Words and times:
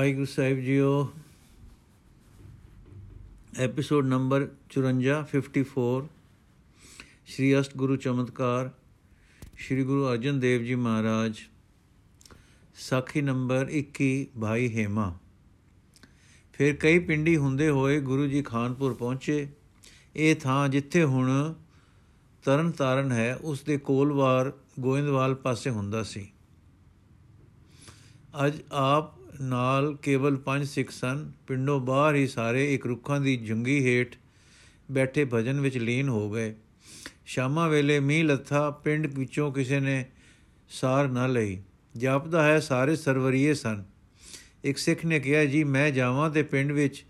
ਵਾਹਿਗੁਰੂ 0.00 0.24
ਸਾਹਿਬ 0.24 0.58
ਜੀਓ। 0.58 1.12
Episode 3.58 4.06
number 4.06 4.48
54 4.70 5.24
54 5.24 6.08
Shri 7.26 7.60
ਅਸ਼ਟ 7.60 7.76
ਗੁਰੂ 7.76 7.96
ਚਮਤਕਾਰ, 7.96 8.70
ਸ਼੍ਰੀ 9.56 9.84
ਗੁਰੂ 9.84 10.08
ਅਰਜਨ 10.08 10.40
ਦੇਵ 10.40 10.62
ਜੀ 10.62 10.74
ਮਹਾਰਾਜ, 10.74 11.40
ਸਾਖੀ 12.74 13.20
ਨੰਬਰ 13.20 13.68
21 13.70 14.26
ਭਾਈ 14.40 14.68
ਹੇਮਾ। 14.68 15.18
ਫਿਰ 16.52 16.76
ਕਈ 16.76 16.98
ਪਿੰਡੀ 16.98 17.36
ਹੁੰਦੇ 17.36 17.68
ਹੋਏ 17.68 18.00
ਗੁਰੂ 18.00 18.26
ਜੀ 18.26 18.42
ਖਾਨਪੁਰ 18.42 18.94
ਪਹੁੰਚੇ। 18.94 19.48
ਇਹ 20.16 20.36
ਥਾਂ 20.36 20.68
ਜਿੱਥੇ 20.68 21.04
ਹੁਣ 21.04 21.54
ਤਰਨ 22.44 22.70
ਤਾਰਨ 22.70 23.12
ਹੈ, 23.12 23.36
ਉਸ 23.36 23.62
ਦੇ 23.62 23.78
ਕੋਲਵਾਰ 23.78 24.52
ਗੋਇੰਦਵਾਲ 24.80 25.34
ਪਾਸੇ 25.34 25.70
ਹੁੰਦਾ 25.70 26.02
ਸੀ। 26.02 26.32
ਅੱਜ 28.46 28.58
ਆਪ 28.72 29.19
ਨਾਲ 29.40 29.96
ਕੇਵਲ 29.96 30.36
ਪੰਜ 30.36 30.68
ਸਿੱਖ 30.68 30.90
ਸਨ। 30.90 31.32
ਪਿੰਡੋਂ 31.46 31.80
ਬਾਹਰ 31.80 32.14
ਹੀ 32.14 32.26
ਸਾਰੇ 32.26 32.74
ਇੱਕ 32.74 32.86
ਰੁੱਖਾਂ 32.86 33.20
ਦੀ 33.20 33.36
ਜੰਗੀ 33.36 33.86
ਹੇਠ 33.86 34.16
ਬੈਠੇ 34.90 35.26
ਭਜਨ 35.34 35.60
ਵਿੱਚ 35.60 35.78
ਲੀਨ 35.78 36.08
ਹੋ 36.08 36.32
ਗਏ। 36.32 36.54
ਸ਼ਾਮਾਂ 37.26 37.68
ਵੇਲੇ 37.68 38.00
ਮੀਂਹ 38.00 38.24
ਲੱਥਾ, 38.24 38.70
ਪਿੰਡ 38.70 39.06
ਵਿੱਚੋਂ 39.06 39.52
ਕਿਸੇ 39.52 39.80
ਨੇ 39.80 40.04
ਸਾਰ 40.68 41.08
ਨਾ 41.08 41.26
ਲਈ। 41.26 41.62
ਜਾਪਦਾ 41.96 42.42
ਹੈ, 42.42 42.60
ਸਾਰੇ 42.60 42.96
ਸਰਵਰੀਏ 42.96 43.54
ਸਨ। 43.54 43.84
ਇੱਕ 44.64 44.78
ਸਿੱਖ 44.78 45.06
ਨੇ 45.06 45.20
ਕਿਹਾ, 45.20 45.44
ਜੀ, 45.44 45.64
ਮੈਂ 45.64 45.90
ਜਾਵਾਂ 45.90 46.30
ਤੇ 46.30 46.42
ਪਿੰਡ 46.42 46.72
ਵਿੱਚ 46.72 47.04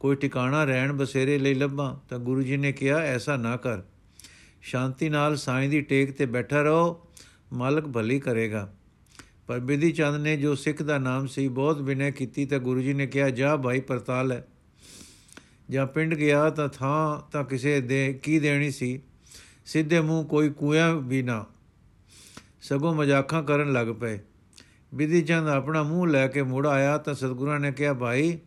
ਕੋਈ 0.00 0.16
ਟਿਕਾਣਾ 0.16 0.64
ਰਹਿਣ 0.64 0.92
ਬਸੇਰੇ 0.92 1.38
ਲਈ 1.38 1.54
ਲੱਭਾਂ। 1.54 2.08
ਤਾਂ 2.08 2.18
ਗੁਰੂ 2.18 2.42
ਜੀ 2.42 2.56
ਨੇ 2.56 2.72
ਕਿਹਾ, 2.72 2.98
ਐਸਾ 2.98 3.36
ਨਾ 3.36 3.56
ਕਰ। 3.56 3.82
ਸ਼ਾਂਤੀ 4.62 5.08
ਨਾਲ 5.08 5.36
ਸਾਈਂ 5.36 5.68
ਦੀ 5.68 5.80
ਟੇਕ 5.80 6.12
ਤੇ 6.12 6.26
ਬੈਠਾ 6.26 6.62
ਰਹੋ। 6.62 7.08
ਮਾਲਕ 7.52 7.86
ਭਲੀ 7.86 8.20
ਕਰੇਗਾ। 8.20 8.74
ਪਰ 9.46 9.60
ਬਿਧੀ 9.60 9.92
ਚੰਦ 9.92 10.16
ਨੇ 10.16 10.36
ਜੋ 10.36 10.54
ਸਿੱਖ 10.54 10.82
ਦਾ 10.82 10.98
ਨਾਮ 10.98 11.26
ਸੀ, 11.26 11.48
ਬਹੁਤ 11.48 11.82
ਬਿਨੈ 11.82 12.10
ਕੀਤੀ 12.10 12.46
ਤਾਂ 12.46 12.58
ਗੁਰੂ 12.58 12.80
ਜੀ 12.80 12.92
ਨੇ 12.92 13.06
ਕਿਹਾ, 13.06 13.30
ਜਾ 13.30 13.56
ਭਾਈ 13.56 13.80
ਪਰਤਾਲ 13.80 14.32
ਹੈ। 14.32 14.48
ਜਾਂ 15.70 15.86
ਪਿੰਡ 15.86 16.14
ਗਿਆ 16.14 16.50
ਤਾਂ 16.50 16.68
ਥਾਂ 16.68 17.30
ਤਾਂ 17.30 17.44
ਕਿਸੇ 17.44 17.80
ਦੇ 17.80 18.12
ਕੀ 18.12 18.38
ਦੇਣੀ 18.38 18.70
ਸੀ? 18.70 19.02
ਸਿੱਧੇ 19.66 20.00
ਮੂੰਹ 20.00 20.26
ਕੋਈ 20.26 20.50
ਕੂਇਆ 20.50 20.94
ਵੀ 20.94 21.22
ਨਾ। 21.22 21.46
ਸਗੋਂ 22.62 22.94
ਮਜ਼ਾਕਾਂ 22.94 23.42
ਕਰਨ 23.42 23.72
ਲੱਗ 23.72 23.86
ਪਏ। 24.00 24.18
ਬਿਧੀ 24.94 25.22
ਚੰਦ 25.22 25.48
ਆਪਣਾ 25.48 25.82
ਮੂੰਹ 25.82 26.06
ਲੈ 26.06 26.28
ਕੇ 26.28 26.42
ਮੁੜ 26.42 26.66
ਆਇਆ 26.66 26.98
ਤਾਂ 26.98 27.14
ਸਤਿਗੁਰਾਂ 27.14 27.60
ਨੇ 27.60 27.72
ਕਿਹਾ, 27.72 27.92
ਭਾਈ, 27.92 28.38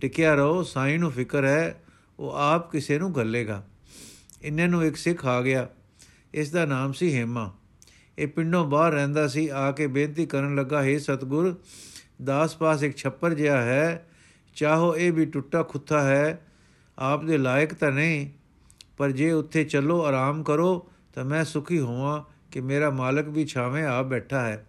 ਟਿਕਿਆ 0.00 0.34
ਰਹੋ, 0.34 0.62
ਸਾਈਂ 0.62 0.98
ਨੂੰ 0.98 1.12
ਫਿਕਰ 1.12 1.44
ਹੈ, 1.44 1.82
ਉਹ 2.18 2.30
ਆਪ 2.30 2.72
ਕਿਸੇ 2.72 2.98
ਨੂੰ 2.98 3.14
ਗੱਲੇਗਾ 3.14 3.66
ਇੰਨੇ 4.42 4.66
ਨੂੰ 4.66 4.84
ਇੱਕ 4.84 4.96
ਸਿੱਖ 4.96 5.26
ਆ 5.26 5.42
ਗਿਆ। 5.42 5.68
ਇਸ 6.34 6.50
ਦਾ 6.50 6.64
ਨਾਮ 6.64 6.92
ਸੀ 6.92 7.14
ਹੇਮਾ। 7.14 7.59
ਇਹ 8.18 8.26
ਪਿੰਡੋਂ 8.26 8.64
ਬਾਹਰ 8.66 8.92
ਰਹਿੰਦਾ 8.92 9.26
ਸੀ, 9.28 9.48
ਆ 9.48 9.72
ਕੇ 9.72 9.86
ਬੇਨਤੀ 9.86 10.26
ਕਰਨ 10.26 10.54
ਲੱਗਾ, 10.54 10.82
ਹੈ 10.82 10.98
ਸਤਗੁਰ, 10.98 11.54
ਦਾਸ 12.24 12.56
ਪਾਸ 12.56 12.82
ਇੱਕ 12.82 12.96
ਛੱਪਰ 12.96 13.34
ਜਿਹਾ 13.34 13.62
ਹੈ, 13.62 14.06
ਚਾਹੋ 14.54 14.96
ਇਹ 14.96 15.12
ਵੀ 15.12 15.26
ਟੁੱਟਾ 15.26 15.62
ਖੁੱਥਾ 15.62 16.02
ਹੈ, 16.02 16.46
ਆਪ 16.98 17.24
ਦੇ 17.24 17.38
ਲਾਇਕ 17.38 17.74
ਤਾਂ 17.74 17.92
ਨਹੀਂ, 17.92 18.30
ਪਰ 18.96 19.10
ਜੇ 19.10 19.32
ਉੱਥੇ 19.32 19.64
ਚੱਲੋ, 19.64 20.02
ਆਰਾਮ 20.02 20.42
ਕਰੋ, 20.42 20.90
ਤਾਂ 21.12 21.24
ਮੈਂ 21.24 21.44
ਸੁਖੀ 21.44 21.78
ਹੋਵਾਂ 21.78 22.22
ਕਿ 22.50 22.60
ਮੇਰਾ 22.60 22.90
ਮਾਲਕ 22.90 23.28
ਵੀ 23.28 23.46
ਛਾਵੇਂ 23.46 23.84
ਆ 23.84 24.02
ਬੈਠਾ 24.02 24.40
ਹੈ। 24.40 24.66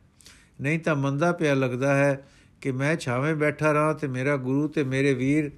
ਨਹੀਂ 0.62 0.80
ਤਾਂ 0.80 0.96
ਮੰਦਾ 0.96 1.32
ਪਿਆ 1.32 1.54
ਲੱਗਦਾ 1.54 1.96
ਹੈ 1.96 2.28
ਕਿ 2.62 2.72
ਮੈਂ 2.72 2.96
ਛਾਵੇਂ 2.96 3.36
ਬੈਠਾ 3.36 3.72
ਰਹਾ 3.72 3.94
ਤੇ 3.94 4.08
ਮੇਰਾ 4.08 4.38
ਗੁਰੂ 4.38 4.68
ਤੇ 4.68 4.84
ਮੇਰੇ 4.84 5.14
ਵੀਰ 5.14 5.52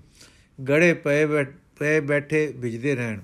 ਗੜੇ 0.70 0.94
ਪਏ 0.94 1.26
ਪਏ 1.80 2.00
ਬੈਠੇ 2.00 2.54
ਭਿਜਦੇ 2.62 2.96
ਰਹਿਣ। 2.96 3.20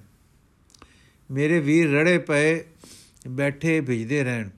ਮੇਰੇ 1.32 1.60
ਵੀਰ 1.60 1.92
ਰੜੇ 1.92 2.18
ਪਏ 2.18 2.64
ਬੈਠੇ 3.28 3.82
ਭਿਜਦੇ 3.82 4.24
ਰਹਿਣ। 4.24 4.50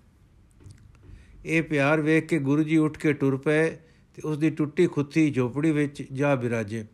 ਇਹ 1.46 1.64
ਪਿਆਰ 1.64 2.02
ਵੇਖ 2.02 2.26
ਕੇ 2.26 2.40
ਗੁਰੂ 2.40 2.64
ਜੀ 2.64 2.78
ਉੱਠ 2.78 2.98
ਕੇ 2.98 3.14
ਟੁਰ 3.14 3.38
ਪਏ 3.38 3.70
ਤੇ 4.16 4.22
ਉਸ 4.26 4.38
ਦੀ 4.38 4.50
ਟੁੱਟੀ 4.50 4.88
ਖੁੱਤੀ 4.88 5.32
ਝੋਪੜੀ 5.32 5.72
ਵਿੱਚ 5.72 6.08
ਜਾ 6.14 6.36
ਬਿਰਾਜੇ। 6.36 6.86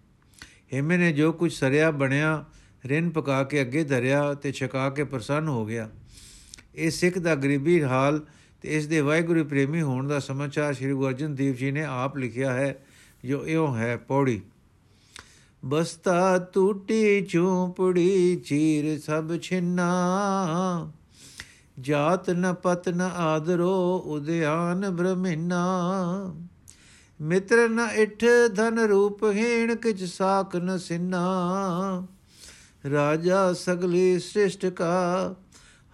ਹੇਮੇ 0.73 0.97
ਨੇ 0.97 1.11
ਜੋ 1.11 1.31
ਕੁਝ 1.31 1.53
ਸਰਿਆ 1.53 1.91
ਬਣਿਆ, 1.91 2.45
ਰਿੰਨ 2.85 3.09
ਪਕਾ 3.09 3.43
ਕੇ 3.43 3.61
ਅੱਗੇ 3.61 3.83
ਧਰਿਆ 3.83 4.33
ਤੇ 4.33 4.51
ਛਕਾ 4.51 4.89
ਕੇ 4.89 5.03
ਪ੍ਰਸੰਨ 5.03 5.47
ਹੋ 5.47 5.65
ਗਿਆ। 5.65 5.89
ਇਹ 6.75 6.92
ਸਿੱਖ 6.92 7.17
ਦਾ 7.17 7.36
ਗਰੀਬੀ 7.36 7.83
ਹਾਲ 7.83 8.25
ਤੇ 8.61 8.77
ਇਸ 8.77 8.87
ਦੇ 8.87 9.02
ਵਾਹਿਗੁਰੂ 9.02 9.45
ਪ੍ਰੇਮੀ 9.45 9.81
ਹੋਣ 9.81 10.08
ਦਾ 10.08 10.19
ਸਮਾਚਾਰ 10.19 10.73
ਸ੍ਰੀ 10.73 10.92
ਗੁਰੂ 10.92 11.08
ਅਰਜਨ 11.08 11.36
ਦੇਵ 11.36 11.53
ਜੀ 11.53 11.71
ਨੇ 11.71 11.83
ਆਪ 11.83 12.17
ਲਿਖਿਆ 12.17 12.53
ਹੈ, 12.53 12.86
ਜੋ 13.25 13.47
ਇਉਂ 13.47 13.77
ਹੈ 13.77 13.97
ਪੌੜੀ। 13.97 14.42
ਬਸਤਾ, 15.65 16.49
ਟੂਟੀ 16.53 17.21
ਝੂਪੜੀ, 17.21 18.36
ਚੀਰ 18.36 18.99
ਸਭ 18.99 19.39
ਛਿੰਨਾ। 19.39 20.92
ਜਾਤ 21.80 22.30
ਨ 22.30 22.54
ਪਤ 22.54 22.89
ਨ 22.89 23.02
ਆਦਰੋ 23.02 24.04
ਉਦਿਆਨ 24.05 24.89
ਬ੍ਰਹਮਿਨਾ। 24.89 25.64
ਮਿੱਤਰ 27.21 27.70
ਨ 27.70 27.80
ਇਠ 27.80 28.26
ਧਨ 28.55 28.80
ਰੂਪ 28.80 29.23
ਹੀਣ 29.23 29.76
ਕਿਛ 29.76 30.04
ਸਾਖ 30.04 30.55
ਨ 30.55 30.77
ਸਿਨਾ। 30.77 32.08
ਰਾਜਾ 32.92 33.54
ਸਗਲੀ 33.54 34.20
ਸ੍ਰਿਸ਼ਟ 34.20 34.66
ਕਾ, 34.66 35.36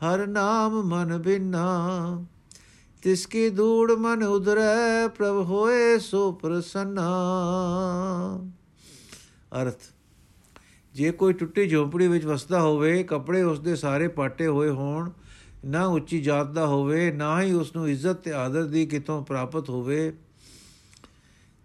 ਹਰ 0.01 0.27
ਨਾਮ 0.27 0.81
ਮਨ 0.81 1.17
ਬਿਨਾ। 1.17 2.25
ਤਿਸ 3.01 3.25
ਕੀ 3.25 3.49
ਧੂੜ 3.49 3.91
ਮਨ 3.91 4.23
ਉਦਰੈ 4.23 5.07
ਪ੍ਰਭ 5.07 5.45
ਹੋਏ 5.45 5.99
ਸੋ 5.99 6.31
ਪ੍ਰਸੰਨਾ। 6.31 7.09
ਅਰਥ, 9.61 9.79
ਜੇ 10.93 11.11
ਕੋਈ 11.11 11.33
ਟੁੱਟੀ 11.33 11.67
ਝੋਪੜੀ 11.69 12.07
ਵਿੱਚ 12.07 12.25
ਵਸਦਾ 12.25 12.61
ਹੋਵੇ, 12.61 13.03
ਕੱਪੜੇ 13.03 13.43
ਉਸ 13.43 13.59
ਦੇ 13.59 13.75
ਸਾਰੇ 13.75 14.07
ਪਾਟੇ 14.07 14.47
ਹੋਏ 14.47 14.69
ਹੋਣ 14.69 15.11
ਨਾ 15.65 15.85
ਉੱਚੀ 15.85 16.21
ਜਾਤ 16.21 16.47
ਦਾ 16.47 16.65
ਹੋਵੇ, 16.65 17.11
ਨਾ 17.11 17.41
ਹੀ 17.41 17.53
ਉਸ 17.53 17.75
ਨੂੰ 17.75 17.89
ਇੱਜ਼ਤ 17.89 18.13
ਤੇ 18.13 18.33
ਆਦਰ 18.33 18.63
ਦੀ 18.63 18.85
ਕਿਤੋਂ 18.85 19.25
ਪ੍ਰਾਪਤ 19.25 19.69
ਹੋਵੇ, 19.69 20.13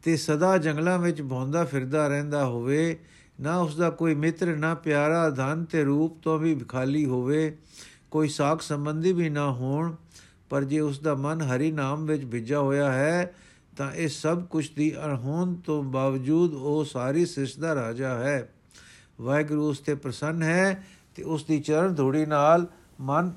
ਤੇ 0.02 0.16
ਸਦਾ 0.16 0.58
ਜੰਗਲਾਂ 0.58 0.98
ਵਿੱਚ 0.98 1.22
ਭੌਂਦਾ 1.22 1.64
ਫਿਰਦਾ 1.64 2.08
ਰਹਿੰਦਾ 2.08 2.44
ਹੋਵੇ, 2.44 2.98
ਨਾ 3.40 3.58
ਉਸ 3.58 3.76
ਦਾ 3.76 3.90
ਕੋਈ 3.90 4.14
ਮਿੱਤਰ, 4.14 4.56
ਨਾ 4.56 4.74
ਪਿਆਰਾ 4.74 5.30
ਧਨ 5.30 5.64
ਤੇ 5.64 5.84
ਰੂਪ 5.84 6.22
ਤੋਂ 6.22 6.38
ਵੀ 6.38 6.54
ਖਾਲੀ 6.54 7.06
ਹੋਵੇ, 7.06 7.56
ਕੋਈ 8.10 8.28
ਸਾਖ 8.28 8.62
ਸੰਬੰਧੀ 8.62 9.12
ਵੀ 9.12 9.28
ਨਾ 9.28 9.50
ਹੋਣ, 9.50 9.94
ਪਰ 10.50 10.64
ਜੇ 10.64 10.80
ਉਸ 10.80 10.98
ਦਾ 10.98 11.14
ਮਨ 11.14 11.42
ਹਰੀ 11.42 11.72
ਨਾਮ 11.72 12.06
ਵਿੱਚ 12.06 12.24
ਭਿੱਜਾ 12.24 12.60
ਹੋਇਆ 12.60 12.92
ਹੈ, 12.92 13.34
ਤਾਂ 13.76 13.92
ਇਹ 13.92 14.08
ਸਭ 14.08 14.44
ਕੁਝ 14.46 14.70
ਦੀ 14.70 14.96
ਅਣਹੋਂਦ 15.04 15.60
ਤੋਂ 15.60 15.82
ਬਾਵਜੂਦ 15.82 16.54
ਉਹ 16.54 16.84
ਸਾਰੀ 16.84 17.26
ਸ੍ਰਿਸ਼ਟ 17.26 17.60
ਦਾ 17.60 17.74
ਰਾਜਾ 17.74 18.14
ਹੈ। 18.14 18.52
ਵਾਹਿਗੁਰੂ 19.20 19.68
ਉਸ 19.70 19.78
ਤੇ 19.78 19.94
ਪ੍ਰਸੰਨ 19.94 20.42
ਹੈ 20.42 20.86
ਤੇ 21.14 21.22
ਉਸ 21.22 21.44
ਦੀ 21.44 21.60
ਚਰਨ 21.60 21.94
ਧੂੜੀ 21.94 22.26
ਨਾਲ 22.26 22.66
ਮਨ 23.00 23.32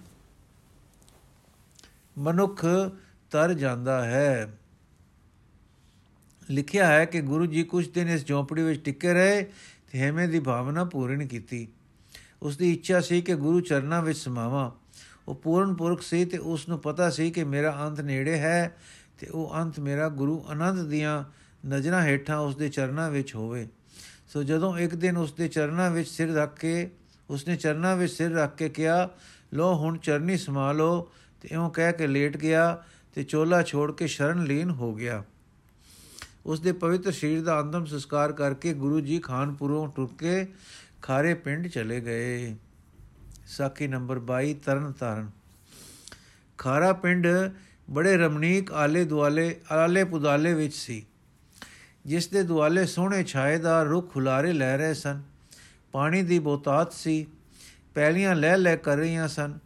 ਮਨੁੱਖ 2.17 2.65
ਤਰ 3.31 3.53
ਜਾਂਦਾ 3.53 4.05
ਹੈ। 4.05 4.57
ਲਿਖਿਆ 6.49 6.87
ਹੈ 6.87 7.05
ਕਿ 7.05 7.21
ਗੁਰੂ 7.21 7.45
ਜੀ 7.45 7.63
ਕੁਝ 7.63 7.89
ਦਿਨ 7.89 8.09
ਇਸ 8.09 8.25
ਝੌਂਪੜੀ 8.25 8.63
ਵਿੱਚ 8.63 8.85
ਟਿਕੇ 8.85 9.13
ਰਹੇ 9.13 9.43
ਤੇ 9.91 9.99
ਹੇਮੇ 9.99 10.27
ਦੀ 10.27 10.39
ਭਾਵਨਾ 10.39 10.83
ਪੂਰਨ 10.83 11.27
ਕੀਤੀ। 11.27 11.67
ਉਸ 12.41 12.57
ਦੀ 12.57 12.73
ਇੱਛਾ 12.73 12.99
ਸੀ 12.99 13.21
ਕਿ 13.21 13.35
ਗੁਰੂ 13.35 13.59
ਚਰਨਾਂ 13.59 14.01
ਵਿੱਚ 14.01 14.19
ਸਮਾਵਾਂ। 14.19 14.71
ਉਹ 15.27 15.35
ਪੂਰਨ 15.35 15.73
ਪੁਰਖ 15.73 16.01
ਸੀ 16.01 16.25
ਤੇ 16.25 16.37
ਉਸ 16.37 16.69
ਨੂੰ 16.69 16.79
ਪਤਾ 16.79 17.09
ਸੀ 17.09 17.31
ਕਿ 17.31 17.43
ਮੇਰਾ 17.43 17.87
ਅੰਤ 17.87 18.01
ਨੇੜੇ 18.01 18.37
ਹੈ 18.37 18.77
ਤੇ 19.19 19.27
ਉਹ 19.27 19.55
ਅੰਤ 19.55 19.79
ਮੇਰਾ 19.79 20.09
ਗੁਰੂ 20.09 20.45
ਅਨੰਦ 20.51 20.89
ਦੀਆਂ 20.89 21.23
ਨਜ਼ਰਾਂ 21.67 22.03
ਹੇਠਾਂ 22.03 22.37
ਉਸ 22.37 22.55
ਦੇ 22.55 22.69
ਚਰਨਾਂ 22.69 23.11
ਵਿੱਚ 23.11 23.35
ਹੋਵੇ। 23.35 23.67
ਸੋ 24.27 24.43
ਜਦੋਂ 24.43 24.77
ਇੱਕ 24.77 24.95
ਦਿਨ 24.95 25.17
ਉਸ 25.17 25.33
ਦੇ 25.33 25.47
ਚਰਨਾਂ 25.47 25.91
ਵਿੱਚ 25.91 26.09
ਸਿਰ 26.09 26.33
ਰੱਖ 26.33 26.59
ਕੇ 26.59 26.91
ਉਸਨੇ 27.29 27.55
ਚਰਨਾਂ 27.55 27.97
ਵਿੱਚ 27.97 28.13
ਸਿਰ 28.13 28.31
ਰੱਖ 28.31 28.55
ਕੇ 28.55 28.69
ਕਿਹਾ 28.69 29.09
ਲੋ 29.53 29.73
ਹੁਣ 29.73 29.97
ਚਰਨੀ 29.97 30.37
ਸਮਾ 30.37 30.71
ਲੋ 30.71 31.11
ਤੇ 31.41 31.49
ਇਉਂ 31.51 31.69
ਕਹਿ 31.69 31.93
ਕੇ 31.93 32.07
ਲੇਟ 32.07 32.37
ਗਿਆ 32.37 32.83
ਤੇ 33.15 33.23
ਚੋਲਾ 33.23 33.63
ਛੋੜ 33.63 33.91
ਕੇ 33.91 34.07
ਸ਼ਰਨ 34.07 34.43
ਲੀਨ 34.43 34.69
ਹੋ 34.69 34.95
ਗਿਆ। 34.95 35.23
ਉਸ 36.45 36.59
ਦੇ 36.59 36.71
ਪਵਿੱਤਰ 36.71 37.11
ਸ਼ਰੀਰ 37.11 37.43
ਦਾ 37.43 37.61
ਅੰਤਮ 37.61 37.85
ਸੰਸਕਾਰ 37.85 38.31
ਕਰਕੇ 38.31 38.73
ਗੁਰੂ 38.73 38.99
ਜੀ 38.99 39.19
ਖਾਨਪੁਰੋਂ 39.19 39.87
ਟੁਰ 39.87 40.09
ਕੇ 40.17 40.47
ਖਾਰੇ 41.01 41.33
ਪਿੰਡ 41.33 41.67
ਚਲੇ 41.67 42.01
ਗਏ। 42.01 42.55
ਸਾਖੀ 43.47 43.87
ਨੰਬਰ 43.87 44.19
22 44.19 44.53
ਤਰਨ 44.53 44.91
ਤਾਰਨ 44.91 45.29
ਖਾਰਾ 46.57 46.93
ਪਿੰਡ 46.93 47.27
ਬੜੇ 47.89 48.17
ਰਮਣੀਕ 48.17 48.71
ਆਲੇ 48.71 49.05
ਦੁਆਲੇ 49.05 49.61
ਆਲੇ 49.71 50.03
ਪੁਦਾਲੇ 50.03 50.53
ਵਿੱਚ 50.53 50.73
ਸੀ 50.73 51.05
ਜਿਸ 52.05 52.27
ਦੇ 52.27 52.43
ਦੁਆਲੇ 52.43 52.85
ਸੋਹਣੇ 52.85 53.23
ਛਾਏਦਾਰ 53.23 53.85
ਰੁੱਖ 53.85 54.15
ਹੁਲਾਰੇ 54.15 54.53
ਲੈ 54.53 54.77
ਰਹੇ 54.77 54.93
ਸਨ। 54.93 55.21
ਪਾਣੀ 55.91 56.23
ਦੀ 56.23 56.39
ਬੋਤਾਤ 56.39 56.93
ਸੀ, 56.93 57.27
ਪੈਲੀਆਂ 57.95 58.35
ਲੈ 58.35 58.57
ਲੈ 58.57 58.75
ਕਰ 58.75 58.97
ਰਹੀਆਂ 58.97 59.27
ਸਨ। 59.27 59.59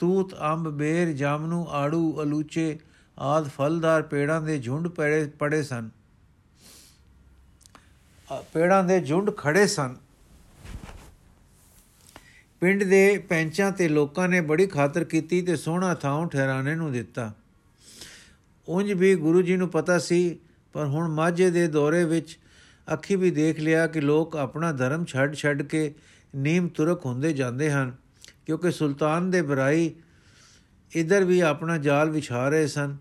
ਤੂਤ 0.00 0.34
ਅੰਬ, 0.34 0.68
ਬੇਰ 0.68 1.12
ਜਾਮਨੂ 1.12 1.66
ਆੜੂ, 1.68 2.22
ਅਲੂਚੇ 2.22 2.78
ਆਦ 3.18 3.48
ਫਲਦਾਰ 3.48 4.02
ਪੇੜਾਂ 4.02 4.42
ਦੇ 4.42 4.58
ਝੁੰਡ 4.58 4.88
ਪੜੇ 4.88 5.26
ਪੜੇ 5.38 5.62
ਸਨ। 5.62 5.90
ਪੇੜਾਂ 8.52 8.84
ਦੇ 8.84 9.00
ਝੁੰਡ 9.00 9.30
ਖੜੇ 9.36 9.66
ਸਨ। 9.66 9.96
ਪਿੰਡ 12.60 12.84
ਦੇ 12.84 13.18
ਪੈਂਚਾਂ 13.18 13.72
ਤੇ 13.72 13.88
ਲੋਕਾਂ 13.88 14.28
ਨੇ 14.28 14.40
ਬੜੀ 14.40 14.66
ਖਾਤਰ 14.66 15.04
ਕੀਤੀ 15.04 15.42
ਤੇ 15.42 15.56
ਸੋਹਣਾ 15.56 15.94
ਥਾਂ 15.94 16.26
ਠਹਿਰਾਣੇ 16.26 16.74
ਨੂੰ 16.74 16.92
ਦਿੱਤਾ। 16.92 17.32
ਉਂਝ 18.68 18.92
ਵੀ 18.92 19.14
ਗੁਰੂ 19.14 19.42
ਜੀ 19.42 19.56
ਨੂੰ 19.56 19.68
ਪਤਾ 19.68 19.98
ਸੀ, 19.98 20.38
ਪਰ 20.72 20.86
ਹੁਣ 20.86 21.08
ਮਾਝੇ 21.08 21.50
ਦੇ 21.50 21.66
ਦੌਰੇ 21.68 22.04
ਵਿੱਚ 22.04 22.38
ਅੱਖੀ 22.92 23.16
ਵੀ 23.16 23.30
ਦੇਖ 23.30 23.60
ਲਿਆ 23.60 23.86
ਕਿ 23.86 24.00
ਲੋਕ 24.00 24.36
ਆਪਣਾ 24.36 24.72
ਧਰਮ 24.72 25.04
ਛੱਡ 25.04 25.34
ਛੱਡ 25.34 25.62
ਕੇ 25.62 25.94
ਨੀਮ 26.36 26.68
ਤੁਰਕ 26.68 27.06
ਹੁੰਦੇ 27.06 27.32
ਜਾਂਦੇ 27.32 27.70
ਹਨ। 27.70 27.96
ਕਿਉਂਕਿ 28.46 28.70
ਸੁਲਤਾਨ 28.70 29.30
ਦੇ 29.30 29.42
ਬਰਾਈ 29.42 29.94
ਇਧਰ 30.96 31.24
ਵੀ 31.24 31.40
ਆਪਣਾ 31.40 31.78
ਜਾਲ 31.78 32.10
ਵਿਛਾ 32.10 32.48
ਰਹੇ 32.48 32.66
ਸਨ। 32.66 32.96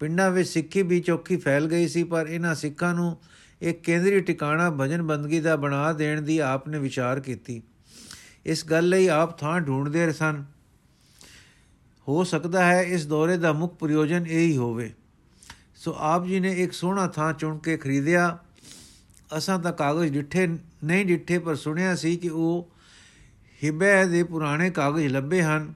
ਪਿੰਡਾਂ 0.00 0.30
ਵਿੱਚ 0.30 0.48
ਸਿੱਖੀ 0.48 0.82
ਵੀ 0.82 1.00
ਚੌਕੀ 1.00 1.36
ਫੈਲ 1.36 1.66
ਗਈ 1.66 1.88
ਸੀ, 1.88 2.04
ਪਰ 2.04 2.26
ਇਹਨਾਂ 2.26 2.54
ਸਿੱਖਾਂ 2.54 2.94
ਨੂੰ 2.94 3.16
ਇੱਕ 3.62 3.80
ਕੇਂਦਰੀ 3.80 4.20
ਟਿਕਾਣਾ 4.20 4.70
ਭਜਨ 4.70 5.02
ਬੰਦਗੀ 5.02 5.40
ਦਾ 5.40 5.56
ਬਣਾ 5.56 5.92
ਦੇਣ 5.92 6.22
ਦੀ 6.22 6.38
ਆਪ 6.38 6.68
ਨੇ 6.68 6.78
ਵਿਚਾਰ 6.78 7.20
ਕੀਤੀ। 7.20 7.62
ਇਸ 8.46 8.64
ਗੱਲ 8.66 8.88
ਲਈ 8.88 9.08
ਆਪ 9.08 9.38
ਥਾਂ 9.38 9.60
ਢੂੰਡਦੇ 9.60 10.12
ਸਨ। 10.12 10.44
ਹੋ 12.08 12.24
ਸਕਦਾ 12.24 12.64
ਹੈ 12.64 12.82
ਇਸ 12.82 13.06
ਦੌਰੇ 13.06 13.36
ਦਾ 13.36 13.52
ਮੁੱਖ 13.52 13.74
ਪ੍ਰਯੋਜਨ 13.74 14.26
ਇਹ 14.26 14.46
ਹੀ 14.46 14.56
ਹੋਵੇ। 14.56 14.94
ਸੋ 15.76 15.96
ਆਪ 15.98 16.26
ਜੀ 16.26 16.40
ਨੇ 16.40 16.52
ਇੱਕ 16.52 16.72
ਸੋਹਣਾ 16.72 17.06
ਥਾਂ 17.06 17.32
ਚੁਣ 17.32 17.58
ਕੇ 17.58 17.76
ਖਰੀਦਿਆ। 17.76 18.38
ਅਸਾਂ 19.38 19.58
ਤਾਂ 19.58 19.72
ਕਾਗਜ਼ 19.72 20.12
ਡਿੱਠੇ, 20.12 20.46
ਨਹੀਂ 20.84 21.06
ਡਿੱਠੇ, 21.06 21.38
ਪਰ 21.38 21.54
ਸੁਣਿਆ 21.54 21.94
ਸੀ 21.94 22.16
ਕਿ 22.16 22.28
ਉਹ 22.28 22.70
ਹਿਬੇ 23.62 24.04
ਦੇ 24.04 24.22
ਪੁਰਾਣੇ 24.22 24.70
ਕਾਗਜ਼ 24.70 25.06
ਲੱਭੇ 25.06 25.42
ਹਨ। 25.42 25.74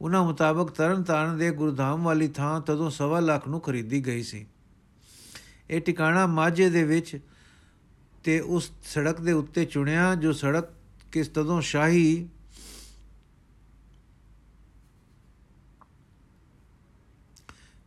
ਉਹਨਾਂ 0.00 0.24
ਮੁਤਾਬਕ 0.24 0.70
ਤਰਨਤਾਰਨ 0.70 1.38
ਦੇ 1.38 1.50
ਗੁਰਧਾਮ 1.50 2.02
ਵਾਲੀ 2.02 2.28
ਥਾਂ 2.28 2.60
ਤਦੋਂ 2.60 2.90
1.5 2.90 3.20
ਲੱਖ 3.20 3.48
ਨੂੰ 3.48 3.60
ਖਰੀਦੀ 3.60 4.06
ਗਈ 4.06 4.22
ਸੀ। 4.22 4.46
ਇਹ 5.70 5.80
ਟਿਕਾਣਾ 5.80 6.26
ਮਾਝੇ 6.26 6.70
ਦੇ 6.70 6.84
ਵਿੱਚ 6.84 7.20
ਤੇ 8.24 8.40
ਉਸ 8.40 8.70
ਸੜਕ 8.84 9.20
ਦੇ 9.20 9.32
ਉੱਤੇ 9.32 9.64
ਚੁਣਿਆ, 9.64 10.14
ਜੋ 10.14 10.32
ਸੜਕ 10.32 10.64
ਕਿਸ 11.12 11.28
ਤਦੋਂ 11.28 11.60
ਸ਼ਾਹੀ 11.60 12.28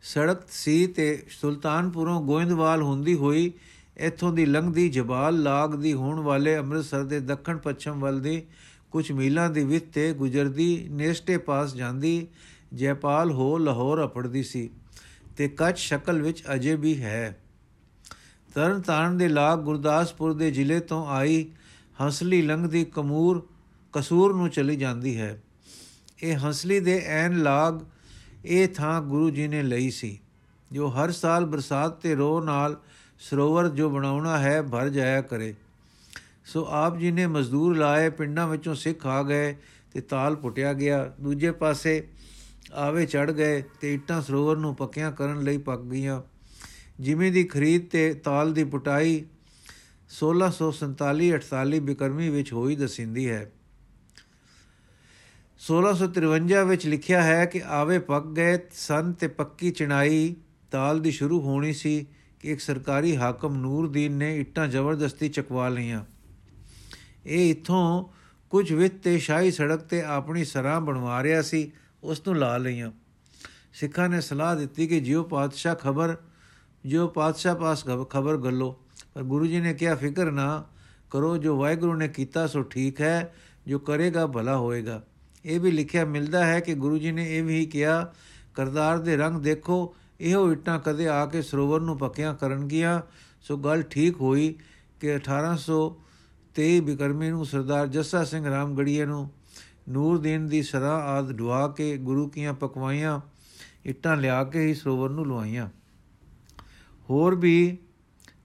ਸੜਕ 0.01 0.37
ਸੀ 0.51 0.87
ਤੇ 0.87 1.25
ਸੁਲਤਾਨਪੁਰੋਂ 1.29 2.21
ਗੋਇੰਦਵਾਲ 2.21 2.81
ਹੁੰਦੀ 2.81 3.15
ਹੋਈ 3.15 3.53
ਇੱਥੋਂ 3.97 4.33
ਦੀ 4.33 4.45
ਲੰਘਦੀ 4.45 4.89
ਜਬਾਲ 4.89 5.41
ਲਾਗ 5.43 5.75
ਦੀ 5.75 5.93
ਹੋਣ 5.93 6.19
ਵਾਲੇ 6.19 6.57
ਅੰਮ੍ਰਿਤਸਰ 6.57 7.03
ਦੇ 7.03 7.19
ਦੱਖਣ 7.19 7.57
ਪੱਛਮ 7.57 7.99
ਵੱਲ 7.99 8.19
ਦੀ 8.19 8.43
ਕੁਝ 8.91 9.11
ਮੀਲਾਂ 9.11 9.49
ਦੀ 9.49 9.63
ਵਿੱਥ 9.63 9.85
ਤੇ 9.93 10.13
ਗੁਜਰਦੀ 10.13 10.87
ਨੇਸਟੇ 10.91 11.37
ਪਾਸ 11.37 11.73
ਜਾਂਦੀ 11.73 12.27
ਜੈਪਾਲ 12.73 13.31
ਹੋ 13.31 13.57
ਲਾਹੌਰ 13.57 14.05
ਅਪੜਦੀ 14.05 14.43
ਸੀ 14.43 14.69
ਤੇ 15.37 15.47
ਕੱਚ 15.47 15.77
ਸ਼ਕਲ 15.77 16.21
ਵਿੱਚ 16.21 16.43
ਅਜੇ 16.53 16.75
ਵੀ 16.75 17.01
ਹੈ। 17.03 17.37
ਤਰਨਤਾਰਨ 18.53 19.17
ਦੇ 19.17 19.27
ਲਾਗ 19.27 19.59
ਗੁਰਦਾਸਪੁਰ 19.59 20.33
ਦੇ 20.33 20.51
ਜ਼ਿਲ੍ਹੇ 20.51 20.79
ਤੋਂ 20.79 21.07
ਆਈ 21.07 21.45
ਹੰਸਲੀ 22.01 22.41
ਲੰਘਦੀ 22.41 22.85
ਕਮੂਰ 22.85 23.47
ਕਸੂਰ 23.93 24.35
ਨੂੰ 24.35 24.49
ਚਲੀ 24.49 24.75
ਜਾਂਦੀ 24.75 25.17
ਹੈ। 25.17 25.41
ਇਹ 26.23 26.45
ਹੰਸਲੀ 26.45 26.79
ਦੇ 26.79 27.01
ਐਨ 27.05 27.43
ਲਾਗ 27.43 27.79
ਇਹ 28.45 28.67
ਥਾਂ 28.67 29.01
ਗੁਰੂ 29.01 29.29
ਜੀ 29.29 29.47
ਨੇ 29.47 29.63
ਲਈ 29.63 29.89
ਸੀ, 29.89 30.19
ਜੋ 30.71 30.87
ਹਰ 30.89 31.11
ਸਾਲ 31.11 31.45
ਬਰਸਾਤ 31.45 32.01
ਤੇ 32.01 32.15
ਰੋ 32.15 32.41
ਨਾਲ 32.41 32.77
ਸਰੋਵਰ 33.19 33.69
ਜੋ 33.69 33.89
ਬਣਾਉਣਾ 33.89 34.37
ਹੈ, 34.37 34.61
ਭਰ 34.61 34.89
ਜਾਇਆ 34.89 35.21
ਕਰੇ। 35.21 35.53
ਸੋ 36.45 36.67
ਆਪ 36.69 36.97
ਜੀ 36.97 37.11
ਨੇ 37.11 37.27
ਮਜ਼ਦੂਰ 37.27 37.77
ਲਾਏ, 37.77 38.09
ਪਿੰਡਾਂ 38.09 38.47
ਵਿੱਚੋਂ 38.47 38.75
ਸਿੱਖ 38.75 39.05
ਆ 39.05 39.23
ਗਏ 39.23 39.55
ਤੇ 39.93 40.01
ਤਾਲ 40.01 40.35
ਪੁੱਟਿਆ 40.35 40.73
ਗਿਆ। 40.73 41.13
ਦੂਜੇ 41.21 41.51
ਪਾਸੇ 41.51 42.07
ਆਵੇ 42.73 43.05
ਚੜ 43.05 43.31
ਗਏ 43.31 43.63
ਤੇ 43.81 43.93
ਇੱਟਾਂ 43.93 44.21
ਸਰੋਵਰ 44.21 44.57
ਨੂੰ 44.57 44.75
ਪੱਕਿਆਂ 44.75 45.11
ਕਰਨ 45.11 45.43
ਲਈ 45.43 45.57
ਪੱਕ 45.57 45.81
ਗਈਆਂ। 45.81 46.21
ਜਿਵੇਂ 46.99 47.31
ਦੀ 47.31 47.43
ਖਰੀਦ 47.43 47.89
ਤੇ 47.89 48.13
ਤਾਲ 48.13 48.53
ਦੀ 48.53 48.63
ਪੁਟਾਈ 48.63 49.25
1647-48 50.09 51.79
ਬਿਕਰਮੀ 51.79 52.29
ਵਿੱਚ 52.29 52.53
ਹੋਈ 52.53 52.75
ਦਸਿੰਦੀ 52.75 53.29
ਹੈ। 53.29 53.51
1653 55.57 56.65
ਵਿੱਚ 56.65 56.87
ਲਿਖਿਆ 56.87 57.23
ਹੈ 57.23 57.45
ਕਿ 57.45 57.61
ਆਵੇ 57.65 57.99
ਪੱਕ 57.99 58.25
ਗਏ, 58.25 58.59
ਸਨ 58.73 59.13
ਤੇ 59.13 59.27
ਪੱਕੀ 59.27 59.71
ਚਣਾਈ 59.71 60.35
ਤਾਲ 60.71 60.99
ਦੀ 60.99 61.11
ਸ਼ੁਰੂ 61.11 61.41
ਹੋਣੀ 61.41 61.73
ਸੀ 61.73 62.05
ਕਿ 62.39 62.51
ਇੱਕ 62.51 62.59
ਸਰਕਾਰੀ 62.59 63.17
ਹਾਕਮ 63.17 63.55
ਨੂਰਦੀਨ 63.55 64.11
ਨੇ 64.11 64.37
ਇੱਟਾਂ 64.39 64.67
ਜ਼ਬਰਦਸਤੀ 64.67 65.29
ਚਕਵਾ 65.29 65.69
ਲਈਆਂ। 65.69 66.05
ਇਹ 67.25 67.51
ਇਥੋਂ 67.51 68.05
ਕੁਝ 68.49 68.73
ਵਿੱਤ 68.73 68.95
ਤੇ 69.03 69.17
ਸ਼ਾਹੀ 69.17 69.51
ਸੜਕ 69.51 69.79
ਤੇ 69.79 70.01
ਆਪਣੀ 70.01 70.45
ਸਰਾਂ 70.45 70.81
ਬਣਵਾ 70.81 71.23
ਰਿਆ 71.23 71.41
ਸੀ, 71.41 71.71
ਉਸ 72.03 72.21
ਨੂੰ 72.27 72.35
ਲਾ 72.35 72.57
ਲਈਆਂ। 72.57 72.91
ਸਿੱਖਾਂ 73.73 74.09
ਨੇ 74.09 74.21
ਸਲਾਹ 74.21 74.55
ਦਿੱਤੀ 74.55 74.87
ਕਿ 74.87 74.99
ਜਿਉ 74.99 75.23
ਪਾਤਸ਼ਾਹ 75.23 75.75
ਖਬਰ, 75.75 76.17
ਜਿਉ 76.85 77.07
ਪਾਤਸ਼ਾਹ 77.07 77.55
ਪਾਸ 77.55 77.85
ਖਬਰ 78.09 78.37
ਗੱਲੋ। 78.37 78.79
ਪਰ 79.13 79.23
ਗੁਰੂ 79.23 79.45
ਜੀ 79.45 79.59
ਨੇ 79.59 79.73
ਕਿਹਾ, 79.73 79.95
ਫਿਕਰ 79.95 80.31
ਨਾ 80.31 80.65
ਕਰੋ, 81.11 81.37
ਜੋ 81.37 81.57
ਵਾਹਿਗੁਰੂ 81.57 81.93
ਨੇ 81.93 82.07
ਕੀਤਾ 82.07 82.47
ਸੋ 82.47 82.63
ਠੀਕ 82.63 83.01
ਹੈ, 83.01 83.35
ਜੋ 83.67 83.79
ਕਰੇਗਾ 83.79 84.27
ਭਲਾ 84.27 84.57
ਹੋਏਗਾ। 84.57 85.03
ਇਹ 85.45 85.59
ਵੀ 85.59 85.71
ਲਿਖਿਆ, 85.71 86.05
ਮਿਲਦਾ 86.05 86.45
ਹੈ 86.45 86.59
ਕਿ 86.59 86.73
ਗੁਰੂ 86.73 86.97
ਜੀ 86.97 87.11
ਨੇ 87.11 87.37
ਇਹ 87.37 87.43
ਵੀ 87.43 87.65
ਕਿਹਾ, 87.65 88.13
ਕਰਤਾਰ 88.53 88.99
ਦੇ 88.99 89.17
ਰੰਗ 89.17 89.41
ਦੇਖੋ, 89.41 89.95
ਇਹੋ 90.21 90.51
ਇਟਾਂ 90.51 90.79
ਕਦੇ 90.79 91.07
ਆ 91.07 91.25
ਕੇ 91.25 91.41
ਸਰੋਵਰ 91.41 91.79
ਨੂੰ 91.79 91.97
ਪੱਕਿਆਂ 91.97 92.35
ਕਰਨਗੀਆਂ। 92.35 93.01
ਸੋ 93.41 93.57
ਗੱਲ 93.57 93.81
ਠੀਕ 93.81 94.15
ਹੋਈ 94.15 94.55
ਕਿ 94.99 95.19
1823 96.55 96.79
ਬਿਕਰਮੀ 96.79 97.29
ਨੂੰ 97.29 97.45
ਸਰਦਾਰ 97.45 97.87
ਜੱਸਾ 97.87 98.23
ਸਿੰਘ 98.23 98.49
ਰਾਮਗੜੀਏ 98.49 99.05
ਨੂੰ 99.05 99.29
ਨੂਰਦੀਨ 99.89 100.47
ਦੀ 100.47 100.63
ਸਦਾ 100.63 100.95
ਆਦ 100.95 101.31
ਦੁਆ 101.31 101.67
ਕੇ 101.67 101.97
ਗੁਰੂ 101.97 102.27
ਕੀਆਂ 102.27 102.53
ਪਕਵਾਈਆਂ, 102.53 103.21
ਇਟਾਂ 103.85 104.17
ਲਿਆ 104.17 104.43
ਕੇ 104.43 104.65
ਹੀ 104.65 104.73
ਸਰੋਵਰ 104.73 105.09
ਨੂੰ 105.09 105.27
ਲਵਾਈਆਂ 105.27 105.69
ਹੋਰ 107.09 107.35
ਵੀ 107.35 107.77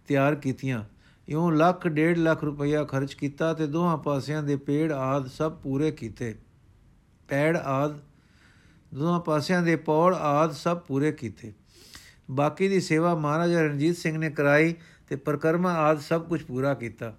ਤਿਆਰ 0.08 0.34
ਕੀਤੀਆਂ। 0.34 0.84
ਇਉਂ 1.28 1.52
ਲੱਖ 1.52 1.86
ਡੇਢ 1.86 2.18
ਲੱਖ 2.18 2.44
ਰੁਪਇਆ 2.44 2.84
ਖਰਚ 2.84 3.14
ਕੀਤਾ 3.14 3.54
ਤੇ 3.54 3.66
ਦੋਹਾਂ 3.66 3.98
ਪਾਸਿਆਂ 3.98 4.42
ਦੇ 4.42 4.56
ਪੇੜ 4.56 4.92
ਆਦ 4.92 5.26
ਸਭ 5.26 5.52
ਪੂਰੇ 5.52 5.90
ਕੀਤੇ। 5.90 6.34
ਪੈੜ 7.28 7.56
ਆਦ, 7.56 7.98
ਦੋਹਾਂ 8.94 9.20
ਪਾਸਿਆਂ 9.20 9.62
ਦੇ 9.62 9.76
ਪੌੜ 9.76 10.14
ਆਦ 10.14 10.52
ਸਭ 10.52 10.78
ਪੂਰੇ 10.78 11.12
ਕੀਤੇ। 11.12 11.52
ਬਾਕੀ 12.30 12.68
ਦੀ 12.68 12.80
ਸੇਵਾ 12.80 13.14
ਮਹਾਰਾਜਾ 13.14 13.60
ਰਣਜੀਤ 13.60 13.96
ਸਿੰਘ 13.96 14.18
ਨੇ 14.18 14.30
ਕਰਾਈ 14.30 14.74
ਤੇ 15.08 15.16
ਪ੍ਰਕਰਮਾ 15.16 15.72
ਆਦ 15.72 16.00
ਸਭ 16.00 16.28
ਕੁਝ 16.28 16.42
ਪੂਰਾ 16.42 16.74
ਕੀਤਾ। 16.74 17.14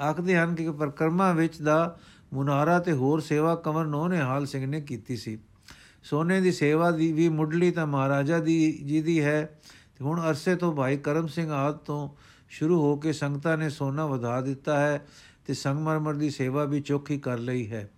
ਆਖਦੇ 0.00 0.36
ਹਨ 0.36 0.54
ਕਿ 0.54 0.70
ਪ੍ਰਕਰਮਾ 0.70 1.32
ਵਿੱਚ 1.32 1.62
ਦਾ 1.62 1.98
ਮੁਨਾਰਾ 2.32 2.78
ਤੇ 2.78 2.92
ਹੋਰ 2.92 3.20
ਸੇਵਾ 3.20 3.54
ਕਮਰ 3.54 3.86
ਨੋ 3.86 4.08
ਨੇ 4.08 4.20
ਹਾਲ 4.20 4.46
ਸਿੰਘ 4.46 4.66
ਨੇ 4.66 4.80
ਕੀਤੀ 4.80 5.16
ਸੀ। 5.16 5.38
ਸੋਨੇ 6.02 6.40
ਦੀ 6.40 6.52
ਸੇਵਾ 6.52 6.90
ਦੀ 6.90 7.12
ਵੀ 7.12 7.28
ਮੁੱਢਲੀ 7.28 7.70
ਤਾਂ 7.70 7.86
ਮਹਾਰਾਜਾ 7.86 8.38
ਦੀ 8.38 8.72
ਜੀ 8.72 9.02
ਦੀ 9.02 9.20
ਹੈ। 9.20 9.60
ਤੇ 9.98 10.04
ਹੁਣ 10.04 10.20
ਅਰਸੇ 10.20 10.56
ਤੋਂ 10.56 10.72
ਭਾਈ 10.72 10.96
ਕਰਮ 10.96 11.26
ਸਿੰਘ 11.26 11.50
ਆਦ 11.52 11.76
ਤੋਂ 11.76 12.08
ਸ਼ੁਰੂ 12.48 12.80
ਹੋ 12.80 12.96
ਕੇ 12.96 13.12
ਸੰਗਤਾਂ 13.12 13.58
ਨੇ 13.58 13.70
ਸੋਨਾ 13.70 14.06
ਵਧਾ 14.06 14.40
ਦਿੱਤਾ 14.40 14.80
ਹੈ 14.80 15.06
ਤੇ 15.46 15.54
ਸੰਗਮਰਮਰ 15.54 16.14
ਦੀ 16.14 16.30
ਸੇਵਾ 16.30 16.64
ਵੀ 16.64 16.80
ਚੋਖੀ 16.80 17.18
ਕਰ 17.18 17.38
ਲਈ 17.38 17.70
ਹੈ। 17.70 17.90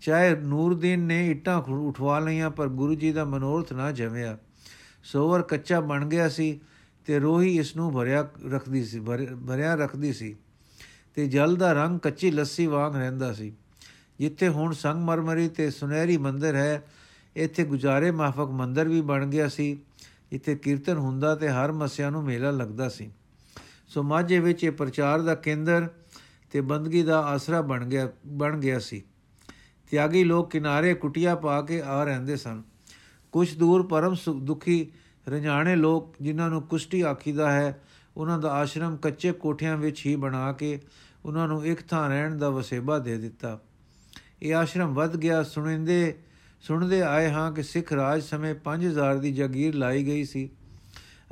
ਚਾਹੇ 0.00 0.36
ਨੂਰਦੀਨ 0.36 1.00
ਨੇ 1.00 1.30
ਇੱਟਾਂ 1.30 1.62
ਉਠਵਾ 1.62 2.18
ਲਈਆਂ, 2.18 2.50
ਪਰ 2.50 2.68
ਗੁਰੂ 2.68 2.94
ਜੀ 2.94 3.12
ਦਾ 3.12 3.24
ਮਨੋਰਥ 3.24 3.72
ਨਾ 3.72 3.92
ਜਮਿਆ। 3.92 4.38
ਸੋਵਰ 5.04 5.42
ਕੱਚਾ 5.42 5.80
ਬਣ 5.80 6.06
ਗਿਆ 6.06 6.28
ਸੀ 6.28 6.60
ਤੇ 7.06 7.18
ਰੋਹੀ 7.18 7.58
ਇਸ 7.58 7.76
ਨੂੰ 7.76 7.92
ਭਰਿਆ 7.92 8.28
ਰੱਖਦੀ 8.50 8.84
ਸੀ 8.84 9.00
ਭਰਿਆ 9.48 9.74
ਰੱਖਦੀ 9.74 10.12
ਸੀ। 10.12 10.36
ਤੇ 11.16 11.26
ਜਲ 11.26 11.56
ਦਾ 11.56 11.72
ਰੰਗ 11.72 11.98
ਕੱਚੀ 11.98 12.30
ਲੱਸੀ 12.30 12.66
ਵਾਂਗ 12.66 12.96
ਰਹਿੰਦਾ 12.96 13.32
ਸੀ। 13.32 13.52
ਜਿੱਥੇ 14.18 14.48
ਹੁਣ 14.48 14.72
ਸੰਗਮਰਮਰੀ 14.72 15.48
ਤੇ 15.48 15.70
ਸੁਨਹਿਰੀ 15.70 16.16
ਮੰਦਰ 16.16 16.54
ਹੈ, 16.54 16.86
ਇੱਥੇ 17.36 17.64
ਗੁਜਾਰੇ 17.64 18.10
ਮਾਫਕ 18.10 18.50
ਮੰਦਰ 18.50 18.88
ਵੀ 18.88 19.00
ਬਣ 19.00 19.26
ਗਿਆ 19.26 19.48
ਸੀ। 19.48 19.78
ਇੱਥੇ 20.32 20.56
ਕੀਰਤਨ 20.56 20.96
ਹੁੰਦਾ 20.96 21.34
ਤੇ 21.34 21.48
ਹਰ 21.48 21.72
ਮਸਿਆ 21.72 22.10
ਨੂੰ 22.10 22.24
ਮੇਲਾ 22.24 22.50
ਲੱਗਦਾ 22.50 22.88
ਸੀ। 22.88 23.10
ਸੋ 23.88 24.02
ਮਾਝੇ 24.02 24.38
ਵਿੱਚ 24.38 24.64
ਇਹ 24.64 24.70
ਪ੍ਰਚਾਰ 24.70 25.22
ਦਾ 25.22 25.34
ਕੇਂਦਰ 25.34 25.88
ਤੇ 26.50 26.60
ਬੰਦਗੀ 26.60 27.02
ਦਾ 27.02 27.20
ਆਸਰਾ 27.20 27.60
ਬਣ 27.60 27.84
ਗਿਆ 27.84 28.08
ਬਣ 28.26 28.58
ਗਿਆ 28.58 28.78
ਸੀ। 28.78 29.02
ਤਿਆਗੀ 29.90 30.24
ਲੋਕ 30.24 30.50
ਕਿਨਾਰੇ 30.50 30.94
ਕੁਟਿਆ 30.94 31.34
ਪਾ 31.34 31.62
ਕੇ 31.62 31.82
ਆ 31.82 32.04
ਰਹਿੰਦੇ 32.04 32.36
ਸਨ। 32.36 32.62
ਕੁਝ 33.32 33.56
ਦੂਰ 33.56 33.86
ਪਰਮ 33.86 34.16
ਦੁਖੀ 34.36 34.90
ਰੰਜਾਣੇ 35.28 35.76
ਲੋਕ 35.76 36.14
ਜਿਨ੍ਹਾਂ 36.20 36.50
ਨੂੰ 36.50 36.62
ਕੁਸ਼ਟੀ 36.62 37.02
ਆਖੀਦਾ 37.02 37.52
ਹੈ, 37.52 37.82
ਉਹਨਾਂ 38.16 38.38
ਦਾ 38.38 38.52
ਆਸ਼ਰਮ 38.52 38.96
ਕੱਚੇ 38.96 39.32
ਕੋਠਿਆਂ 39.32 39.76
ਵਿੱਚ 39.76 40.06
ਹੀ 40.06 40.16
ਬਣਾ 40.16 40.52
ਕੇ 40.52 40.80
ਉਹਨਾਂ 41.26 41.48
ਨੂੰ 41.48 41.66
ਇੱਕ 41.66 41.82
ਥਾਂ 41.82 42.08
ਰਹਿਣ 42.08 42.38
ਦਾ 42.38 42.50
ਵਸੇਬਾ 42.50 42.98
ਦੇ 42.98 43.18
ਦਿੱਤਾ। 43.18 43.60
ਇਹ 44.42 44.54
ਆਸ਼ਰਮ 44.54 44.94
ਵੱਧ 44.94 45.16
ਗਿਆ। 45.16 45.42
ਸੁਣਿੰਦੇ, 45.42 46.18
ਸੁਣਦੇ 46.60 47.02
ਆਏ 47.02 47.30
ਹਾਂ 47.30 47.52
ਕਿ 47.52 47.62
ਸਿੱਖ 47.62 47.92
ਰਾਜ 47.92 48.22
ਸਮੇਂ 48.22 48.54
5000 48.54 49.18
ਦੀ 49.18 49.32
ਜਾਗੀਰ 49.32 49.74
ਲਾਈ 49.74 50.06
ਗਈ 50.06 50.24
ਸੀ। 50.24 50.50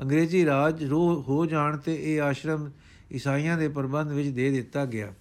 ਅੰਗਰੇਜ਼ੀ 0.00 0.46
ਰਾਜ 0.46 0.84
ਹੋ 0.92 1.46
ਜਾਣ 1.46 1.76
ਤੇ 1.76 2.14
ਇਹ 2.14 2.22
ਆਸ਼ਰਮ 2.22 2.70
ਈਸਾਈਆਂ 3.12 3.58
ਦੇ 3.58 3.68
ਪ੍ਰਬੰਧ 3.68 4.10
ਵਿੱਚ 4.10 4.28
ਦੇ 4.28 4.50
ਦਿੱਤਾ 4.50 4.84
ਗਿਆ। 4.84 5.14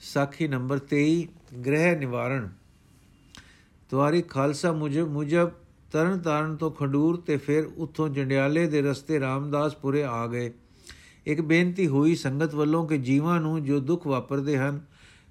ਸਾਖੀ 0.00 0.48
ਨੰਬਰ 0.48 0.78
23 0.78 1.28
ਗ੍ਰਹਿ 1.66 1.98
ਨਿਵਾਰਣ। 1.98 2.48
ਤੁਹਾਰੀ 3.90 4.22
ਖਾਲਸਾ 4.22 4.72
ਮੁਜਬ 4.72 5.08
ਮੁਜਬ 5.08 5.50
ਤਰਨ 5.94 6.18
ਤਾਰਨ 6.18 6.56
ਤੋਂ 6.56 6.70
ਖੰਡੂਰ 6.70 7.16
ਤੇ 7.16 7.36
ਫਿਰ 7.36 7.64
ਉੱਥੋਂ 7.76 8.08
ਜੰਡਿਆਲੇ 8.08 8.66
ਦੇ 8.66 8.82
ਰਸਤੇ 8.82 9.20
ਰਾਮਦਾਸਪੁਰੇ 9.20 10.04
ਆ 10.04 10.26
ਗਏ। 10.26 10.52
ਇੱਕ 11.26 11.40
ਬੇਨਤੀ 11.40 11.86
ਹੋਈ 11.86 12.14
ਸੰਗਤ 12.14 12.54
ਵੱਲੋਂ 12.54 12.88
ਕਿ 12.88 12.98
ਜੀਵਾਂ 12.98 13.40
ਨੂੰ 13.40 13.64
ਜੋ 13.64 13.80
ਦੁੱਖ 13.80 14.06
ਵਾਪਰਦੇ 14.06 14.58
ਹਨ, 14.58 14.80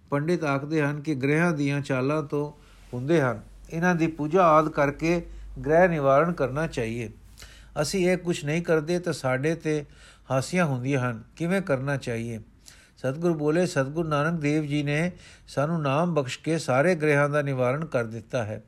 ਪੰਡਿਤ 0.10 0.43
ਆਖਦੇ 0.43 0.82
ਹਨ 0.82 1.01
ਕਿ 1.01 1.15
ਗ੍ਰਹਿਾਂ 1.15 1.51
ਦੀਆਂ 1.51 1.82
ਚਾਲਾਂ 1.82 2.24
ਤੋਂ 2.24 2.51
ਹੁੰਦੇ 2.93 3.22
ਹਨ। 3.22 3.41
ਇਹਨਾਂ 3.70 3.96
ਦੀ 3.96 4.08
ਪੂਜਾ 4.08 4.43
ਆਦ 4.43 4.70
ਕਰਕੇ 4.70 5.25
ਗ੍ਰਹਿ 5.65 5.88
ਨਿਵਾਰਣ 5.88 6.34
ਕਰਨਾ 6.34 6.67
ਚਾਹੀਏ। 6.67 7.10
ਅਸੀਂ 7.82 8.10
ਇਹ 8.10 8.17
ਕੁਝ 8.17 8.46
ਨਹੀਂ 8.46 8.62
ਕਰਦੇ 8.62 9.00
ਤਾਂ 9.00 9.13
ਸਾਡੇ 9.13 9.55
ਤੇ 9.55 9.86
ਹਾਸੀਆਂ 10.32 10.65
ਹੁੰਦੀਆਂ 10.65 11.12
ਹਨ। 11.12 11.24
ਕਿਵੇਂ 11.36 11.62
ਕਰਨਾ 11.62 11.98
ਚਾਹੀਏ? 11.98 12.39
ਸਤਿਗੁਰ 12.98 13.32
ਬੋਲੇ, 13.32 13.65
ਸਤਿਗੁਰ 13.65 14.08
ਨਾਨਕ 14.08 14.39
ਦੇਵ 14.39 14.63
ਜੀ 14.63 14.84
ਨੇ 14.84 15.12
ਸਾਨੂੰ 15.48 15.82
ਨਾਮ 15.82 16.13
ਬਖਸ਼ 16.13 16.39
ਕੇ 16.39 16.58
ਸਾਰੇ 16.58 16.96
ਗ੍ਰਹਿਾਂ 16.96 17.29
ਦਾ 17.29 17.41
ਨਿਵਾਰਣ 17.41 17.86
ਕਰ 17.86 18.03
ਦਿੱਤਾ 18.03 18.43
ਹੈ। 18.43 18.63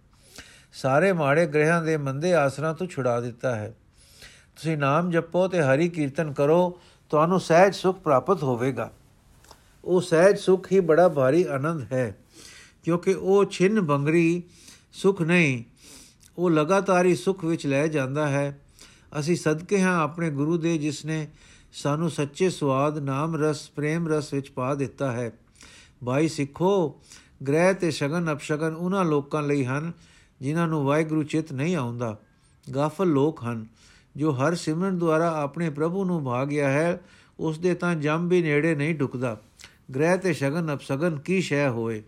ਸਾਰੇ 0.75 1.11
ਮਾੜੇ 1.13 1.45
ਗ੍ਰਹਿਾਂ 1.47 1.81
ਦੇ 1.83 1.95
ਮੰਦੇ 1.97 2.33
ਆਸਰਾਂ 2.33 2.73
ਤੋਂ 2.73 2.87
ਛੁਡਾ 2.87 3.19
ਦਿੱਤਾ 3.21 3.55
ਹੈ। 3.55 3.73
ਤੁਸੀਂ 4.55 4.77
ਨਾਮ 4.77 5.09
ਜਪੋ 5.11 5.47
ਤੇ 5.47 5.61
ਹਰੀ 5.61 5.87
ਕੀਰਤਨ 5.89 6.31
ਕਰੋ, 6.33 6.79
ਤੁਹਾਨੂੰ 7.11 7.39
ਸਹਿਜ 7.39 7.73
ਸੁਖ 7.73 7.99
ਪ੍ਰਾਪਤ 7.99 8.43
ਹੋਵੇਗਾ। 8.43 8.91
ਉਹ 9.83 10.01
ਸਹਿਜ 10.01 10.37
ਸੁਖ 10.37 10.71
ਹੀ 10.71 10.79
ਬੜਾ 10.79 11.07
ਭਾਰੀ 11.09 11.43
ਆਨੰਦ 11.43 11.93
ਹੈ, 11.93 12.15
ਕਿਉਂਕਿ 12.83 13.13
ਉਹ 13.13 13.45
ਛਿੰਨ 13.45 13.81
ਬੰਗਰੀ 13.81 14.43
ਸੁਖ 14.93 15.21
ਨਹੀਂ, 15.21 15.63
ਉਹ 16.37 16.49
ਲਗਾਤਾਰ 16.49 17.05
ਹੀ 17.05 17.15
ਸੁਖ 17.15 17.45
ਵਿੱਚ 17.45 17.65
ਲੈ 17.67 17.87
ਜਾਂਦਾ 17.87 18.27
ਹੈ। 18.27 18.59
ਅਸੀਂ 19.19 19.35
ਸਦਕੇ 19.35 19.81
ਹਾਂ 19.81 19.97
ਆਪਣੇ 19.99 20.29
ਗੁਰੂ 20.29 20.57
ਦੇ 20.57 20.77
ਜਿਸ 20.77 21.03
ਨੇ 21.05 21.27
ਸਾਨੂੰ 21.73 22.09
ਸੱਚੇ 22.09 22.49
ਸਵਾਦ 22.49 22.97
ਨਾਮ 22.97 23.35
ਰਸ, 23.35 23.69
ਪ੍ਰੇਮ 23.69 24.07
ਰਸ 24.07 24.33
ਵਿੱਚ 24.33 24.49
ਪਾ 24.49 24.73
ਦਿੱਤਾ 24.75 25.11
ਹੈ। 25.11 25.31
ਭਾਈ 26.05 26.27
ਸਿੱਖੋ, 26.27 27.01
ਗ੍ਰਹਿ 27.47 27.73
ਤੇ 27.73 27.91
ਸ਼ਗਨ 27.91 28.31
ਅਪਸ਼ਗਨ 28.31 28.73
ਉਹਨਾਂ 28.73 29.05
ਲੋਕਾਂ 29.05 29.43
ਲਈ 29.43 29.65
ਹਨ 29.65 29.91
ਜਿਨ੍ਹਾਂ 30.45 30.67
ਨੂੰ 30.67 30.83
ਵਾਹਿਗੁਰੂ 30.83 31.23
ਚਿਤ 31.23 31.53
ਨਹੀਂ 31.53 31.75
ਆਉਂਦਾ, 31.75 32.17
ਗਾਫਲ 32.75 33.07
ਲੋਕ 33.07 33.43
ਹਨ। 33.43 33.65
ਜੋ 34.15 34.31
ਹਰ 34.31 34.55
ਸਿਮਰਨ 34.55 34.97
ਦੁਆਰਾ 34.97 35.41
ਆਪਣੇ 35.41 35.69
ਪ੍ਰਭੂ 35.69 36.05
ਨੂੰ 36.05 36.23
ਭਾ 36.23 36.45
ਗਿਆ 36.45 36.69
ਹੈ 36.69 37.01
ਉਸ 37.39 37.59
ਦੇ 37.59 37.73
ਤਾਂ 37.73 37.95
ਜੰਮ 37.95 38.27
ਵੀ 38.27 38.41
ਨੇੜੇ 38.41 38.75
ਨਹੀਂ 38.75 38.95
ਢੁਕਦਾ। 38.95 39.41
ਗ੍ਰਹਿ 39.95 40.17
ਤੇ 40.17 40.33
ਸ਼ਗਨ 40.33 40.73
ਅਪਸ਼ਗਨ 40.73 41.19
ਕੀ 41.19 41.41
ਸ਼ੈ 41.41 41.69
ਹੋਏ? 41.69 42.03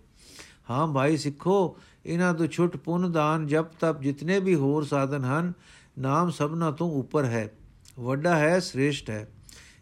ਹਾਂ 0.70 0.88
ਭਾਈ 0.88 1.18
ਸਿੱਖੋ 1.18 1.78
ਇਹਨਾਂ 2.06 2.34
ਤੋਂ 2.34 2.48
ਛੁੱਟ 2.48 2.78
ਪੁੰਨ 2.78 3.12
ਦਾਨ 3.12 3.48
ਜਪ 3.48 3.66
ਤਪ 3.80 4.02
ਜਿਤਨੇ 4.02 4.40
ਵੀ 4.40 4.56
ਹੋਰ 4.56 4.84
ਸਾਧਨ 4.84 5.24
ਹਨ, 5.24 5.54
ਨਾਮ 6.00 6.30
ਸਭਨਾ 6.30 6.72
ਤੋਂ 6.72 6.92
ਉੱਪਰ 6.92 7.26
ਹੈ। 7.26 7.54
ਵੱਡਾ 8.00 8.36
ਹੈ, 8.36 8.60
ਸ੍ਰੇਸ਼ਟ 8.60 9.10
ਹੈ। 9.10 9.30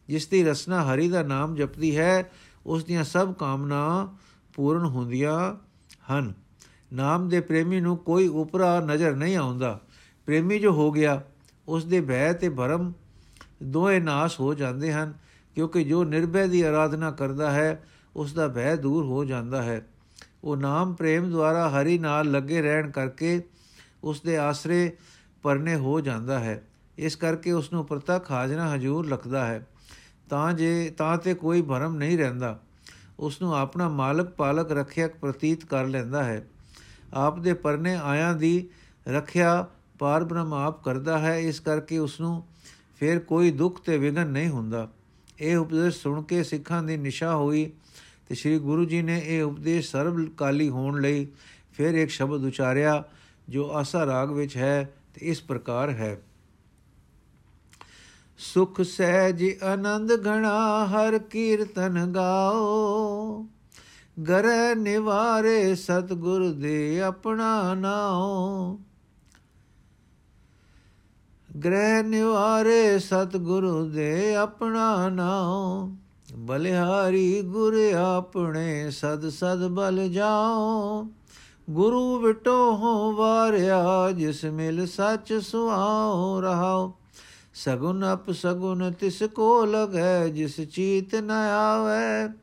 ਜਿਸ 0.08 0.28
ਦੀ 0.28 0.44
ਰਸਨਾ 0.44 0.84
ਹਰੀ 0.84 1.10
ਦਾ 1.10 1.24
ਨਾਮ 1.24 1.56
ਜਪਦੀ 1.56 1.98
ਹੈ, 1.98 2.32
ਉਸ 2.66 2.84
ਦੀਆਂ 2.84 3.04
ਸਭ 3.04 3.34
ਕਾਮਨਾ 3.34 4.14
ਪੂਰਨ 4.54 4.86
ਹੁੰਦੀਆਂ 4.86 5.56
ਹਨ। 6.14 6.45
ਨਾਮ 6.94 7.30
ਦੇ 7.30 7.42
ਪ੍ਰੇਮੀ 7.42 7.82
ਨੂੰ 7.82 7.98
ਕੋਈ 7.98 8.28
ਉਪਰਾ 8.28 8.80
ਨਜ਼ਰ 8.80 9.16
ਨਹੀਂ 9.16 9.36
ਆਉਂਦਾ। 9.36 9.80
ਪ੍ਰੇਮੀ 10.26 10.60
ਜੋ 10.60 10.72
ਹੋ 10.72 10.92
ਗਿਆ 10.92 11.22
ਉਸ 11.68 11.86
ਦੇ 11.86 12.02
ਭੈ 12.02 12.34
ਤੇ 12.34 12.50
ਭਰਮ 12.50 12.94
ਦੋਏ 13.64 14.00
ਨਾਸ਼ 14.00 14.40
ਹੋ 14.40 14.54
ਜਾਂਦੇ 14.54 14.94
ਹਨ, 14.94 15.14
ਕਿਉਂਕਿ 15.56 15.84
ਜੋ 15.84 16.04
ਨਿਰਭੈ 16.04 16.48
ਦੀ 16.48 16.62
ਆਰਾਧਨਾ 16.62 17.12
ਕਰਦਾ 17.12 17.52
ਹੈ 17.52 17.84
ਉਸ 18.16 18.34
ਦਾ 18.34 18.48
ਭੈ 18.48 18.76
ਦੂਰ 18.76 19.06
ਹੋ 19.06 19.26
ਜਾਂਦਾ 19.26 19.64
ਹੈ। 19.64 19.88
ਉਹ 20.44 20.58
ਨਾਮ 20.58 20.94
ਪ੍ਰੇਮ 20.94 21.32
ਦੁਆਰਾ 21.32 21.70
ਹਰੀ 21.70 21.98
ਨਾਲ 21.98 22.32
ਲੱਗੇ 22.32 22.62
ਰਹਿਣ 22.62 22.92
ਕਰਕੇ 22.92 23.44
ਉਸ 24.04 24.22
ਦੇ 24.22 24.38
ਆਸਰੇ 24.38 24.98
ਪਰਨੇ 25.44 25.76
ਹੋ 25.76 26.02
ਜਾਂਦਾ 26.02 26.40
ਹੈ। 26.40 26.68
ਇਸ 26.98 27.16
ਕਰਕੇ 27.16 27.52
ਉਸ 27.52 27.74
ਨੂੰ 27.74 27.86
ਪ੍ਰਤੱਖ 27.86 28.32
ਹਾਜ਼ਰਾ 28.32 28.76
ਹਜੂਰ 28.76 29.08
ਲਖਦਾ 29.08 29.46
ਹੈ। 29.46 29.68
ਤਾਂ 30.30 30.54
ਜੇ, 30.54 30.94
ਤਾਂ 30.98 31.18
ਤੇ 31.18 31.34
ਕੋਈ 31.34 31.62
ਭਰਮ 31.62 31.96
ਨਹੀਂ 31.96 32.18
ਰਹਿੰਦਾ। 32.18 32.60
ਉਸ 33.20 33.42
ਨੂੰ 33.42 33.56
ਆਪਣਾ 33.56 33.90
ਮਾਲਕ 33.90 34.30
ਪਾਲਕ 34.30 34.72
ਰੱਖਿਆ 34.72 35.08
ਪ੍ਰਤੀਤ 35.08 35.66
ਕਰ 35.66 35.86
ਲੈਂਦਾ 35.86 36.24
ਹੈ। 36.24 36.48
ਆਪ 37.14 37.40
ਦੇ 37.40 37.54
ਪਰਨੇ 37.54 37.96
ਆਇਆਂ 37.96 38.34
ਦੀ 38.34 38.70
ਰੱਖਿਆ 39.08 39.68
ਪਾਰ 40.00 40.24
ਬ੍ਰਹਮ 40.24 40.54
ਆਪ 40.54 40.84
ਕਰਦਾ 40.84 41.20
ਹੈ, 41.20 41.40
ਇਸ 41.40 41.60
ਕਰਕੇ 41.60 41.98
ਉਸ 41.98 42.20
ਨੂੰ 42.20 42.44
ਫਿਰ 43.00 43.20
ਕੋਈ 43.20 43.52
ਦੁੱਖ 43.52 43.82
ਤੇ 43.82 43.98
ਵਿਗਨ 43.98 44.28
ਨਹੀਂ 44.28 44.50
ਹੁੰਦਾ। 44.50 44.92
ਇਹ 45.40 45.58
ਉਪਦੇਸ਼ 45.58 46.02
ਸੁਣ 46.02 46.22
ਕੇ 46.22 46.44
ਸਿੱਖਾਂ 46.44 46.84
ਦੀ 46.84 46.98
ਨਿਸ਼ਾ 46.98 47.36
ਹੋਈ 47.36 47.72
ਤੇ 48.30 48.36
ਸ੍ਰੀ 48.36 48.60
ਗੁਰੂ 48.60 48.86
ਜੀ 48.86 49.02
ਨੇ 49.02 49.22
ਇਹ 49.26 49.44
ਉਪਦੇਸ਼ 49.44 49.92
ਸਰਬ 49.92 50.30
ਕਾਲੀ 50.38 50.70
ਹੋਣ 50.70 51.02
ਲਈ 51.02 51.28
ਫਿਰ 51.74 51.94
ਇੱਕ 51.94 52.12
ਸ਼ਬਦ 52.12 52.46
ਉਚਾਰਿਆ, 52.46 53.04
ਜੋ 53.50 53.72
ਆਸਾ 53.72 54.06
ਰਾਗ 54.06 54.32
ਵਿੱਚ 54.32 54.58
ਹੈ 54.58 54.94
ਤੇ 55.14 55.26
ਇਸ 55.26 55.42
ਪ੍ਰਕਾਰ 55.42 55.90
ਹੈ। 55.90 56.22
ਸੁਖ 58.38 58.82
ਸਹਿਜ 58.82 59.64
ਆਨੰਦ 59.64 60.12
ਘਣਾ 60.28 60.86
ਹਰ 60.86 61.18
ਕੀਰਤਨ 61.18 62.12
ਗਾਓ। 62.16 63.48
ਗਰ 64.20 64.76
ਨਿਵਾਰੇ 64.76 65.76
ਸਤਗੁਰ 65.76 66.52
ਦੇ 66.52 67.02
ਆਪਣਾ 67.02 67.74
ਨਾਉ। 67.74 68.78
ਗ੍ਰਹਿ 71.64 72.04
ਨਿਵਾਰੇ 72.04 73.00
ਸਤਗੁਰੂ 73.00 73.90
ਦੇ 73.90 74.36
ਆਪਣਾ 74.36 75.10
ਨਾਉ। 75.10 75.90
ਬਲਿਹਾਰੀ 76.38 77.42
ਗੁਰ 77.42 77.74
ਆਪਣੇ 77.94 78.92
ਸਦ 78.92 79.30
ਸਦ 79.30 79.68
ਬਲ 79.68 80.10
ਜਾਓ 80.10 81.08
ਗੁਰੂ 81.70 82.18
ਵਿਟੋ 82.18 82.76
ਹੋ 82.76 83.12
ਵਾਰਿਆ 83.12 84.12
ਜਿਸ 84.12 84.46
ਮਿਲ 84.46 84.88
ਸੱਚ 84.88 85.34
ਸੁਆਉ 85.34 86.42
ਰਹਾਓ 86.42 86.94
ਸਗੁਨ 87.54 88.14
ਅਪ 88.14 88.32
ਸਗੁਨ 88.32 88.92
ਤਿਸ 88.92 89.24
ਕੋ 89.24 89.66
ਲਗੈ 89.66 90.28
ਜਿਸ 90.28 90.62
ਚੀਤ 90.62 91.16
ਨ 91.16 91.32
ਆਵੇ। 91.32 92.34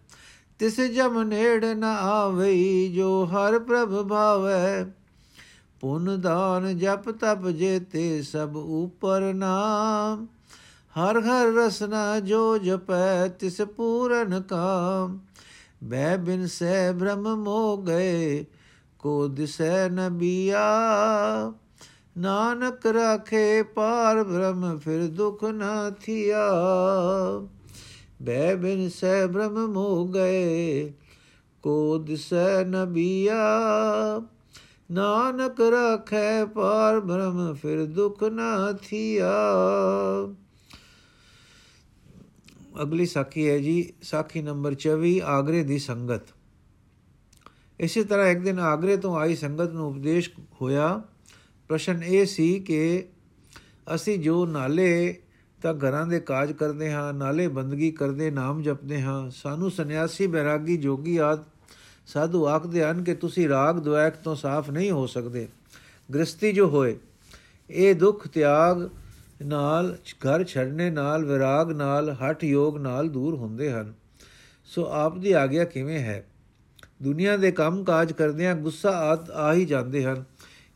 ਤਿਸ 0.59 0.81
ਜਮ 0.81 1.23
ਨੇੜ 1.23 1.65
ਨ 1.65 1.85
ਆਵਈ, 1.85 2.93
ਜੋ 2.95 3.25
ਹਰ 3.25 3.59
ਪ੍ਰਭ 3.59 4.09
ਭਾਵੈ। 4.09 4.85
ਪੁਨ 5.81 6.21
ਦਾਨ 6.21 6.79
ਜਪ 6.79 7.11
ਤਪ 7.11 7.49
ਜੇਤੇ 7.49 8.23
ਸਭ 8.23 8.57
ਉਪਰ 8.57 9.21
ਨਾਮ। 9.35 10.27
ਹਰ 11.01 11.21
ਹਰ 11.21 11.47
ਰਸਨਾ 11.47 12.21
ਜੋ 12.21 12.59
ਜਪੈ, 12.59 13.29
ਤਿਸ 13.29 13.61
ਪੂਰਨ 13.61 14.41
ਕਾਮ। 14.41 15.19
ਬੈ 15.85 16.17
ਬਿਨ 16.17 16.47
ਸੇ 16.47 16.93
ਬ੍ਰਹਮ 16.93 17.43
ਮੋ 17.43 17.77
ਗਏ, 17.77 18.45
ਕੋ 18.99 19.29
ਦਿਸੈ 19.29 19.89
ਨਬੀਆ 19.89 20.63
ਨਾਨਕ 22.19 22.87
ਰਾਖੇ 22.87 23.63
ਪਾਰ 23.63 24.23
ਬ੍ਰਹਮ, 24.25 24.79
ਫਿਰ 24.79 25.07
ਦੁਖ 25.07 25.45
ਨਾ 25.45 25.91
ਥਿਆ। 25.91 26.51
ਬੈ 28.23 28.55
ਬਿਨ 28.55 28.89
ਸੇ 28.89 29.27
ਬ੍ਰਹਮ 29.27 29.67
ਮੋ 29.67 30.05
ਗਏ 30.05 30.93
ਕੋ 31.63 31.99
ਦਿਸੈ 31.99 32.65
ਨਬੀਆ 32.65 33.35
ਨਾਨਕ 34.91 35.61
ਰਾਖੇ 35.61 36.45
ਪਾਰ 36.45 37.01
ਬ੍ਰਹਮ, 37.01 37.55
ਫਿਰ 37.55 37.85
ਦੁਖ 37.87 38.23
ਨਾ 38.23 38.73
ਥਿਆ। 38.73 39.33
ਅਗਲੀ 42.83 43.07
ਸਾਖੀ 43.07 43.49
ਹੈ 43.49 43.59
ਜੀ, 43.59 43.93
ਸਾਖੀ 44.03 44.43
ਨੰਬਰ 44.43 44.75
24 44.75 45.21
ਆਗਰੇ 45.21 45.65
ਦੀ 45.65 45.79
ਸੰਗਤ। 45.79 46.23
ਇਸੇ 47.81 48.05
ਤਰ੍ਹਾਂ 48.05 48.27
ਇੱਕ 48.27 48.41
ਦਿਨ 48.41 48.59
ਆਗਰੇ 48.59 48.97
ਤੋਂ 48.97 49.17
ਆਈ 49.17 49.37
ਸੰਗਤ 49.37 49.73
ਨੂੰ 49.73 49.89
ਉਪਦੇਸ਼ 49.89 50.31
ਹੋਇਆ, 50.61 51.03
ਪ੍ਰਸ਼ਨ 51.69 52.03
ਇਹ 52.03 52.27
ਸੀ 52.27 52.61
ਕਿ 52.61 53.05
ਅਸੀਂ 53.95 54.19
ਜੋ 54.19 54.47
ਨਾਲੇ 54.47 55.19
ਤਾਂ 55.63 55.75
ਘਰਾਂ 55.75 56.07
ਦੇ 56.07 56.21
ਕਾਜ 56.21 56.53
ਕਰਦੇ 56.53 56.93
ਹਾਂ, 56.93 57.13
ਨਾਲੇ 57.13 57.49
ਬੰਦਗੀ 57.49 57.91
ਕਰਦੇ 57.91 58.31
ਨਾਮ 58.31 58.63
ਜਪਦੇ 58.63 59.03
ਹਾਂ। 59.03 59.31
ਸਾਨੂੰ 59.31 59.71
ਸੰਨਿਆਸੀ 59.71 60.27
ਬੈਰਾਗੀ 60.27 60.77
ਜੋਗੀ 60.77 61.17
ਆਦ, 61.17 61.45
ਸਾਧੂ 62.07 62.47
ਆਖਦੇ 62.47 62.85
ਹਨ 62.85 63.05
ਕਿ 63.05 63.15
ਤੁਸੀਂ 63.15 63.49
ਰਾਗ 63.49 63.79
ਦੁਆਇਕ 63.79 64.15
ਤੋਂ 64.15 64.35
ਸਾਫ਼ 64.35 64.71
ਨਹੀਂ 64.71 64.91
ਹੋ 64.91 65.07
ਸਕਦੇ। 65.07 65.49
ਗ੍ਰਸਤੀ 66.15 66.53
ਜੋ 66.53 66.69
ਹੋਏ, 66.69 66.99
ਇਹ 67.71 67.95
ਦੁੱਖ 67.95 68.29
ਤਿਆਗ 68.29 68.89
ਨਾਲ, 69.43 69.97
ਘਰ 70.15 70.45
ਛੱਡਣੇ 70.45 70.91
ਨਾਲ, 70.91 71.25
ਵਿਰਾਗ 71.25 71.73
ਨਾਲ, 71.73 72.11
ਹਠ 72.11 72.45
ਯੋਗ 72.45 72.79
ਨਾਲ 72.79 73.09
ਦੂਰ 73.09 73.35
ਹੁੰਦੇ 73.35 73.73
ਹਨ। 73.73 73.95
ਸੋ 74.65 74.87
ਆਪ 74.91 75.19
ਦੀ 75.19 75.33
ਆਗਿਆ 75.33 75.65
ਕਿਵੇਂ 75.65 75.99
ਹੈ? 75.99 76.27
ਦੁਨੀਆ 77.03 77.37
ਦੇ 77.37 77.53
ਕੰਮ 77.53 77.85
ਕਾਜ 77.85 78.13
ਕਰਦਿਆਂ 78.13 78.55
ਗੁੱਸਾ 78.55 79.19
ਆ 79.35 79.55
ਹੀ 79.55 79.65
ਜਾਂਦੇ 79.65 80.05
ਹਨ। 80.05 80.25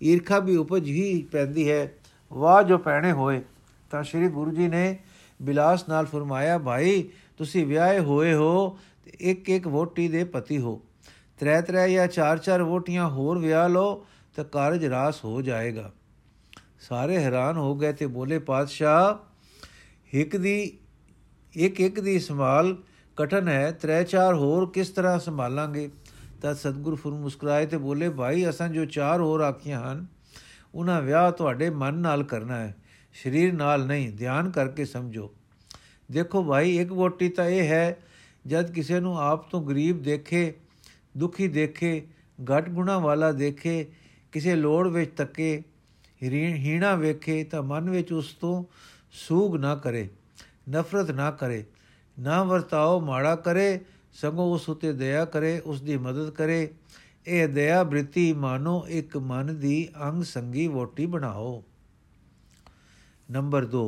ਈਰਖਾ 0.03 0.39
ਵੀ 0.39 0.57
ਉਪਜ 0.57 0.87
ਹੀ 0.87 1.27
ਪੈਂਦੀ 1.33 1.71
ਹੈ। 1.71 1.93
ਵਾਹ 2.33 2.63
ਜੋ 2.63 2.79
ਪੈਣੇ 2.79 3.13
ਹੋਏ। 3.13 3.43
ਤਾਂ 3.91 4.03
ਸ੍ਰੀ 4.03 4.29
ਗੁਰੂ 4.29 4.51
ਜੀ 4.51 4.69
ਨੇ 4.69 4.99
ਬਿਲਾਸ 5.43 5.89
ਨਾਲ 5.89 6.07
ਫਰਮਾਇਆ, 6.07 6.59
ਭਾਈ, 6.59 7.09
ਤੁਸੀਂ 7.37 7.67
ਵਿਆਹੇ 7.67 7.99
ਹੋਏ 7.99 8.35
ਹੋ 8.35 8.79
ਤੇ 9.05 9.13
ਇੱਕ 9.21 9.51
ਇੱਕ 9.51 9.69
ਵੋਟੀ 9.69 10.09
ਦੇ 10.09 10.25
ਪਤੀ 10.25 10.59
ਹੋ। 10.59 10.83
ਤਰੇ 11.39 11.63
ਤਰੇ 11.63 11.93
ਜਾਂ 11.93 12.07
ਚਾਰ 12.07 12.39
ਚਾਰ 12.39 12.63
ਵੋਟੀਆਂ 12.63 13.09
ਹੋਰ 13.09 13.39
ਵਿਆਹ 13.39 13.69
ਲਓ 13.69 14.07
ਤਾਂ 14.37 14.45
ਕਾਰਜ 14.45 14.85
ਰਾਸ 14.85 15.25
ਹੋ 15.25 15.43
ਜਾਏਗਾ। 15.43 15.93
ਸਾਰੇ 16.81 17.19
ਹੈਰਾਨ 17.19 17.57
ਹੋ 17.57 17.75
ਗਏ 17.77 17.93
ਤੇ 17.93 18.07
ਬੋਲੇ, 18.07 18.39
ਪਾਤਸ਼ਾਹ, 18.39 19.15
ਇੱਕ 20.13 20.37
ਦੀ 20.37 20.79
ਇੱਕ 21.55 21.81
ਇੱਕ 21.81 22.01
ਦੀ 22.01 22.19
ਸੰਭਾਲ 22.19 22.77
ਕਠਨ 23.17 23.49
ਹੈ 23.49 23.71
ਤਰੇ 23.71 24.05
ਚਾਰ 24.05 24.35
ਹੋਰ 24.35 24.71
ਕਿਸ 24.71 24.89
ਤਰ੍ਹਾਂ 24.89 25.19
ਸੰਭਾਲਾਂਗੇ? 25.19 25.91
ਤਾਂ 26.43 26.55
ਸਤਗੁਰੂ 26.55 26.97
ਫੁਰ 26.97 27.15
ਮੁਸਕਰਾਏ 27.15 27.67
ਤੇ 27.67 27.77
ਬੋਲੇ, 27.77 28.09
ਭਾਈ, 28.09 28.49
ਅਸਾਂ 28.49 28.69
ਜੋ 28.69 28.85
ਚਾਰ 28.85 29.21
ਹੋਰ 29.21 29.41
ਆਖੀਆਂ 29.41 29.93
ਹਨ, 29.93 30.07
ਉਹਨਾਂ 30.75 31.03
ਵਿਆਹ 31.03 31.33
ਤੁਹਾਡੇ 31.33 31.71
ਮਨ 31.71 31.95
ਨਾਲ 31.95 32.23
ਕਰਨਾ 32.23 32.57
ਹੈ। 32.57 32.75
ਸਰੀਰ 33.23 33.53
ਨਾਲ 33.53 33.87
ਨਹੀਂ, 33.87 34.13
ਧਿਆਨ 34.13 34.51
ਕਰਕੇ 34.51 34.85
ਸਮਝੋ। 34.85 35.35
ਦੇਖੋ 36.13 36.45
ਭਾਈ, 36.45 36.77
ਇੱਕ 36.77 36.93
ਵੋਟੀ 36.93 37.29
ਤਾਂ 37.29 37.47
ਇਹ 37.47 37.69
ਹੈ, 37.69 37.97
ਜਦ 38.47 38.71
ਕਿਸੇ 38.71 39.01
ਨੂੰ 39.01 39.19
ਆਪ 39.21 39.51
ਤੋਂ 39.51 39.63
ਗਰੀਬ 39.63 40.03
ਦੇਖੇ, 40.03 40.53
ਦੁਖੀ 41.17 41.49
ਦੇਖੇ, 41.49 42.03
ਘਟ 42.45 42.69
ਗੁਣਾ 42.69 42.99
ਵਾਲਾ 42.99 43.33
ਦੇਖੇ, 43.33 43.87
ਕਿਸੇ 44.33 44.55
ਲੋੜ 44.55 44.89
ਵਿੱਚ 44.89 45.11
ਤੱਕੇ, 45.17 45.63
ਹੀਣਾ 46.23 46.95
ਵੇਖੇ, 46.95 47.45
ਤਾਂ 47.45 47.63
ਮਨ 47.63 47.91
ਵਿੱਚ 47.91 48.13
ਉਸ 48.13 48.33
ਤੋਂ 48.35 48.65
ਸੂਗ 49.13 49.57
ਨਾ 49.57 49.75
ਕਰੇ, 49.77 50.09
ਨਫ਼ਰਤ 50.71 51.11
ਨਾ 51.11 51.31
ਕਰੇ, 51.31 51.65
ਨਾ 52.19 52.43
ਵਰਤਾਓ, 52.45 53.01
ਮਾੜਾ 53.01 53.37
ਕਰੇ, 53.37 53.81
ਸਗੋਂ 54.13 54.55
ਉਸ 54.55 54.69
ਉਤੇ 54.69 54.93
ਦਇਆ 54.93 55.25
ਕਰੇ, 55.25 55.59
ਉਸ 55.59 55.81
ਦੀ 55.83 55.97
ਮਦਦ 55.97 56.31
ਕਰੇ। 56.31 56.69
ਇਹ 57.27 57.49
ਦਇਆ 57.49 57.83
ਬ੍ਰਿਤੀ 57.85 58.33
ਮਾਨੋ 58.33 58.87
ਇੱਕ 58.89 59.17
ਮਨ 59.17 59.59
ਦੀ 59.59 59.89
ਅੰਗ 60.03 60.23
ਸੰਗੀ 60.23 60.67
ਵੋਟੀ 60.69 61.07
ਬਣਾਓ। 61.07 61.65
ਨੰਬਰ 63.31 63.67
2 63.67 63.87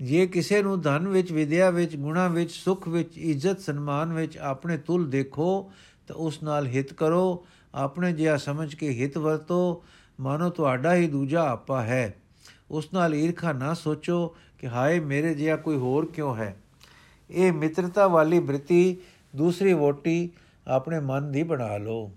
ਜੇ 0.00 0.26
ਕਿਸੇ 0.26 0.62
ਨੂੰ 0.62 0.80
ਧਨ 0.80 1.08
ਵਿੱਚ, 1.08 1.32
ਵਿਦਿਆ 1.32 1.70
ਵਿੱਚ, 1.70 1.96
ਗੁਣਾ 1.96 2.28
ਵਿੱਚ, 2.28 2.50
ਸੁਖ 2.50 2.88
ਵਿੱਚ, 2.88 3.18
ਇੱਜ਼ਤ, 3.18 3.60
ਸਨਮਾਨ 3.60 4.12
ਵਿੱਚ 4.12 4.36
ਆਪਣੇ 4.38 4.76
ਤੁਲ 4.78 5.10
ਦੇਖੋ, 5.10 5.72
ਤਾਂ 6.06 6.16
ਉਸ 6.16 6.42
ਨਾਲ 6.42 6.66
ਹਿਤ 6.66 6.92
ਕਰੋ। 6.92 7.46
ਆਪਣੇ 7.74 8.12
ਜਿਹਾ 8.12 8.36
ਸਮਝ 8.36 8.74
ਕੇ 8.74 8.88
ਹਿਤ 9.00 9.18
ਵਰਤੋ। 9.18 9.84
ਮਾਨੋ 10.20 10.50
ਤੁਹਾਡਾ 10.50 10.94
ਹੀ 10.94 11.06
ਦੂਜਾ 11.06 11.48
ਆਪਾ 11.48 11.82
ਹੈ। 11.82 12.14
ਉਸ 12.70 12.92
ਨਾਲ 12.94 13.14
ਈਰਖਾ 13.14 13.52
ਨਾ 13.52 13.74
ਸੋਚੋ 13.74 14.36
ਕਿ 14.58 14.68
ਹਾਏ, 14.68 15.00
ਮੇਰੇ 15.00 15.34
ਜਿਹਾ 15.34 15.56
ਕੋਈ 15.56 15.76
ਹੋਰ 15.76 16.06
ਕਿਉਂ 16.06 16.36
ਹੈ? 16.36 16.56
ਇਹ 17.30 17.52
ਮਿੱਤਰਤਾ 17.52 18.06
ਵਾਲੀ 18.06 18.38
ਬ੍ਰਿਤੀ, 18.38 18.96
ਦੂਸਰੀ 19.36 19.72
ਵੋਟੀ 19.72 20.30
ਆਪਣੇ 20.66 21.00
ਮਨ 21.00 21.32
ਦੀ 21.32 21.42
ਬਣਾ 21.42 21.76
ਲਓ। 21.76 22.10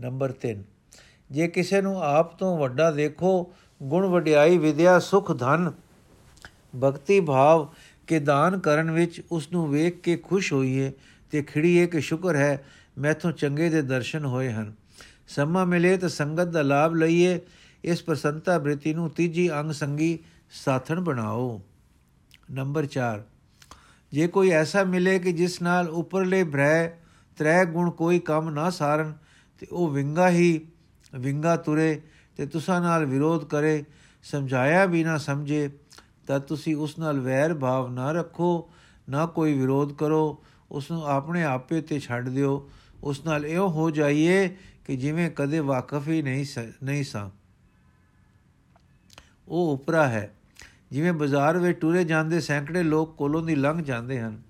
ਨੰਬਰ 0.00 0.32
3 0.32 0.62
ਜੇ 1.30 1.48
ਕਿਸੇ 1.48 1.80
ਨੂੰ 1.82 2.02
ਆਪ 2.02 2.36
ਤੋਂ 2.38 2.58
ਵੱਡਾ 2.58 2.90
ਦੇਖੋ 2.90 3.52
ਗੁਣ 3.82 4.06
ਵਡਿਆਈ 4.06 4.58
ਵਿਦਿਆ 4.58 4.98
ਸੁਖ 4.98 5.32
ਧਨ, 5.38 5.72
ਭਗਤੀ 6.80 7.20
ਭਾਵ 7.20 7.66
ਕੇ 8.06 8.18
ਦਾਨ 8.18 8.58
ਕਰਨ 8.58 8.90
ਵਿੱਚ 8.90 9.20
ਉਸ 9.32 9.50
ਨੂੰ 9.52 9.68
ਵੇਖ 9.70 10.00
ਕੇ 10.00 10.16
ਖੁਸ਼ 10.16 10.52
ਹੋਈਏ 10.52 10.92
ਤੇ 11.30 11.42
ਖਿੜੀਏ 11.42 11.86
ਕਿ 11.86 12.00
ਸ਼ੁਕਰ 12.00 12.36
ਹੈ 12.36 12.64
ਮੈਥੋਂ 12.98 13.32
ਚੰਗੇ 13.32 13.68
ਦੇ 13.70 13.82
ਦਰਸ਼ਨ 13.82 14.24
ਹੋਏ 14.24 14.52
ਹਨ। 14.52 14.72
ਸਮਾਂ 15.28 15.66
ਮਿਲੇ 15.66 15.96
ਤਾਂ 15.96 16.08
ਸੰਗਤ 16.08 16.48
ਦਾ 16.48 16.62
ਲਾਭ 16.62 16.94
ਲਈਏ, 16.94 17.40
ਇਸ 17.84 18.02
ਪ੍ਰਸੰਤਾ 18.02 18.58
ਬ੍ਰਿਤੀ 18.58 18.94
ਨੂੰ 18.94 19.10
ਤੀਜੀ 19.10 19.50
ਅੰਗ 19.52 19.70
ਸੰਗੀ 19.70 20.18
ਸਾਥਣ 20.64 21.00
ਬਣਾਓ। 21.00 21.60
ਨੰਬਰ 22.50 22.86
4 22.86 23.20
ਜੇ 24.12 24.28
ਕੋਈ 24.28 24.50
ਐਸਾ 24.50 24.84
ਮਿਲੇ 24.84 25.18
ਕਿ 25.18 25.32
ਜਿਸ 25.32 25.60
ਨਾਲ 25.62 25.88
ਉਪਰਲੇ 25.88 26.44
ਭ੍ਰੈ 26.44 26.88
ਤ੍ਰੈ 27.38 27.64
ਗੁਣ 27.64 27.90
ਕੋਈ 27.90 28.18
ਕੰਮ 28.18 28.50
ਨਾ 28.50 28.70
ਸਾਰਨ, 28.70 29.12
ਤੇ 29.58 29.66
ਉਹ 29.72 29.90
ਵਿੰਗਾ 29.90 30.30
ਹੀ 30.30 30.60
ਵਿੰਗਾ 31.14 31.56
ਤੁਰੇ 31.56 32.00
ਤੇ 32.36 32.46
ਤੁਸਾਂ 32.46 32.80
ਨਾਲ 32.80 33.04
ਵਿਰੋਧ 33.04 33.44
ਕਰੇ, 33.44 33.84
ਸਮਝਾਇਆ 34.22 34.86
ਵੀ 34.86 35.04
ਨਾ 35.04 35.18
ਸਮਝੇ, 35.18 35.70
ਤਾਂ 36.26 36.40
ਤੁਸੀਂ 36.40 36.76
ਉਸ 36.76 36.98
ਨਾਲ 36.98 37.20
ਵੈਰ 37.20 37.54
ਭਾਵ 37.54 37.92
ਨਾ 37.92 38.12
ਰੱਖੋ, 38.12 38.70
ਨਾ 39.08 39.26
ਕੋਈ 39.26 39.58
ਵਿਰੋਧ 39.58 39.92
ਕਰੋ, 39.92 40.44
ਉਸ 40.70 40.90
ਨੂੰ 40.90 41.06
ਆਪਣੇ 41.06 41.44
ਆਪੇ 41.44 41.80
ਤੇ 41.80 42.00
ਛੱਡ 42.00 42.28
ਦਿਓ। 42.28 42.70
ਉਸ 43.04 43.24
ਨਾਲ 43.24 43.46
ਇਹੋ 43.46 43.68
ਹੋ 43.68 43.90
ਜਾਈਏ 43.90 44.56
ਕਿ 44.84 44.96
ਜਿਵੇਂ 44.96 45.30
ਕਦੇ 45.30 45.58
ਵਾਕਫ 45.58 46.08
ਹੀ 46.08 46.22
ਨਹੀਂ 46.22 46.46
ਨਹੀਂ 46.82 47.04
ਸਾਂ। 47.04 47.30
ਉਹ 49.48 49.72
ਉਪਰਾ 49.72 50.08
ਹੈ, 50.08 50.34
ਜਿਵੇਂ 50.90 51.12
ਬਾਜ਼ਾਰ 51.12 51.58
ਵਿੱਚ 51.58 51.80
ਟੁਰੇ 51.80 52.04
ਜਾਂਦੇ 52.04 52.40
ਸੈਂਕੜੇ 52.40 52.82
ਲੋਕ 52.82 53.16
ਕੋਲੋਂ 53.16 53.42
ਦੀ 53.42 53.54
ਲੰਘ 53.54 53.82
ਜਾਂਦੇ 53.82 54.20
ਹਨ। 54.20 54.42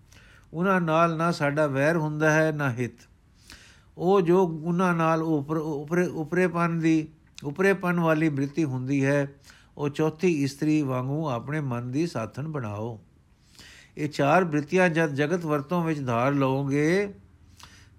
ਉਹਨਾਂ 0.52 0.80
ਨਾਲ 0.80 1.16
ਨਾ 1.16 1.32
ਸਾਡਾ 1.32 1.66
ਵੈਰ 1.66 1.96
ਹੁੰਦਾ 1.96 2.30
ਹੈ, 2.30 2.52
ਨਾ 2.52 2.70
ਹਿੱਤ। 2.72 3.08
ਉਹ 3.98 4.20
ਜੋ 4.20 4.46
ਉਹਨਾਂ 4.46 4.94
ਨਾਲ 4.94 5.22
ਉਪਰ, 5.22 5.56
ਉਪਰੇ, 5.56 6.06
ਉਪਰੇਪਨ 6.06 6.78
ਦੀ 6.78 7.08
ਉਪਰੇਪਨ 7.44 8.00
ਵਾਲੀ 8.00 8.28
ਬ੍ਰਿਤੀ 8.28 8.64
ਹੁੰਦੀ 8.64 9.04
ਹੈ। 9.04 9.28
ਉਹ 9.76 9.88
ਚੌਥੀ 9.88 10.32
ਇਸਤਰੀ 10.42 10.82
ਵਾਂਗੂ 10.82 11.28
ਆਪਣੇ 11.28 11.60
ਮਨ 11.60 11.90
ਦੀ 11.90 12.06
ਸਾਥਣ 12.06 12.48
ਬਣਾਓ। 12.48 13.00
ਇਹ 13.96 14.08
ਚਾਰ 14.08 14.44
ਬ੍ਰਿਤੀਆਂ 14.44 14.88
ਜਦ 14.88 15.14
ਜਗਤ 15.14 15.44
ਵਰਤੋਂ 15.44 15.82
ਵਿੱਚ 15.84 16.00
ਧਾਰ 16.00 16.32
ਲਓਗੇ, 16.32 17.14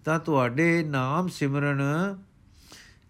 ਤਾਂ 0.05 0.19
ਤੁਹਾਡੇ 0.19 0.83
ਨਾਮ 0.83 1.27
ਸਿਮਰਨ 1.27 1.81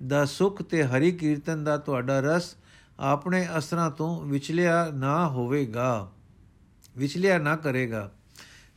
ਦਾ 0.07 0.25
ਸੁਖ 0.25 0.61
ਤੇ 0.61 0.83
ਹਰੀ 0.83 1.11
ਕੀਰਤਨ 1.11 1.63
ਦਾ 1.63 1.77
ਤੁਹਾਡਾ 1.77 2.19
ਰਸ 2.19 2.55
ਆਪਣੇ 2.99 3.47
ਅਸਰਾਂ 3.57 3.91
ਤੋਂ 3.91 4.25
ਵਿਚਲਿਆ 4.25 4.91
ਨਾ 4.95 5.27
ਹੋਵੇਗਾ, 5.27 6.11
ਵਿਚਲਿਆ 6.97 7.37
ਨਾ 7.37 7.55
ਕਰੇਗਾ। 7.55 8.11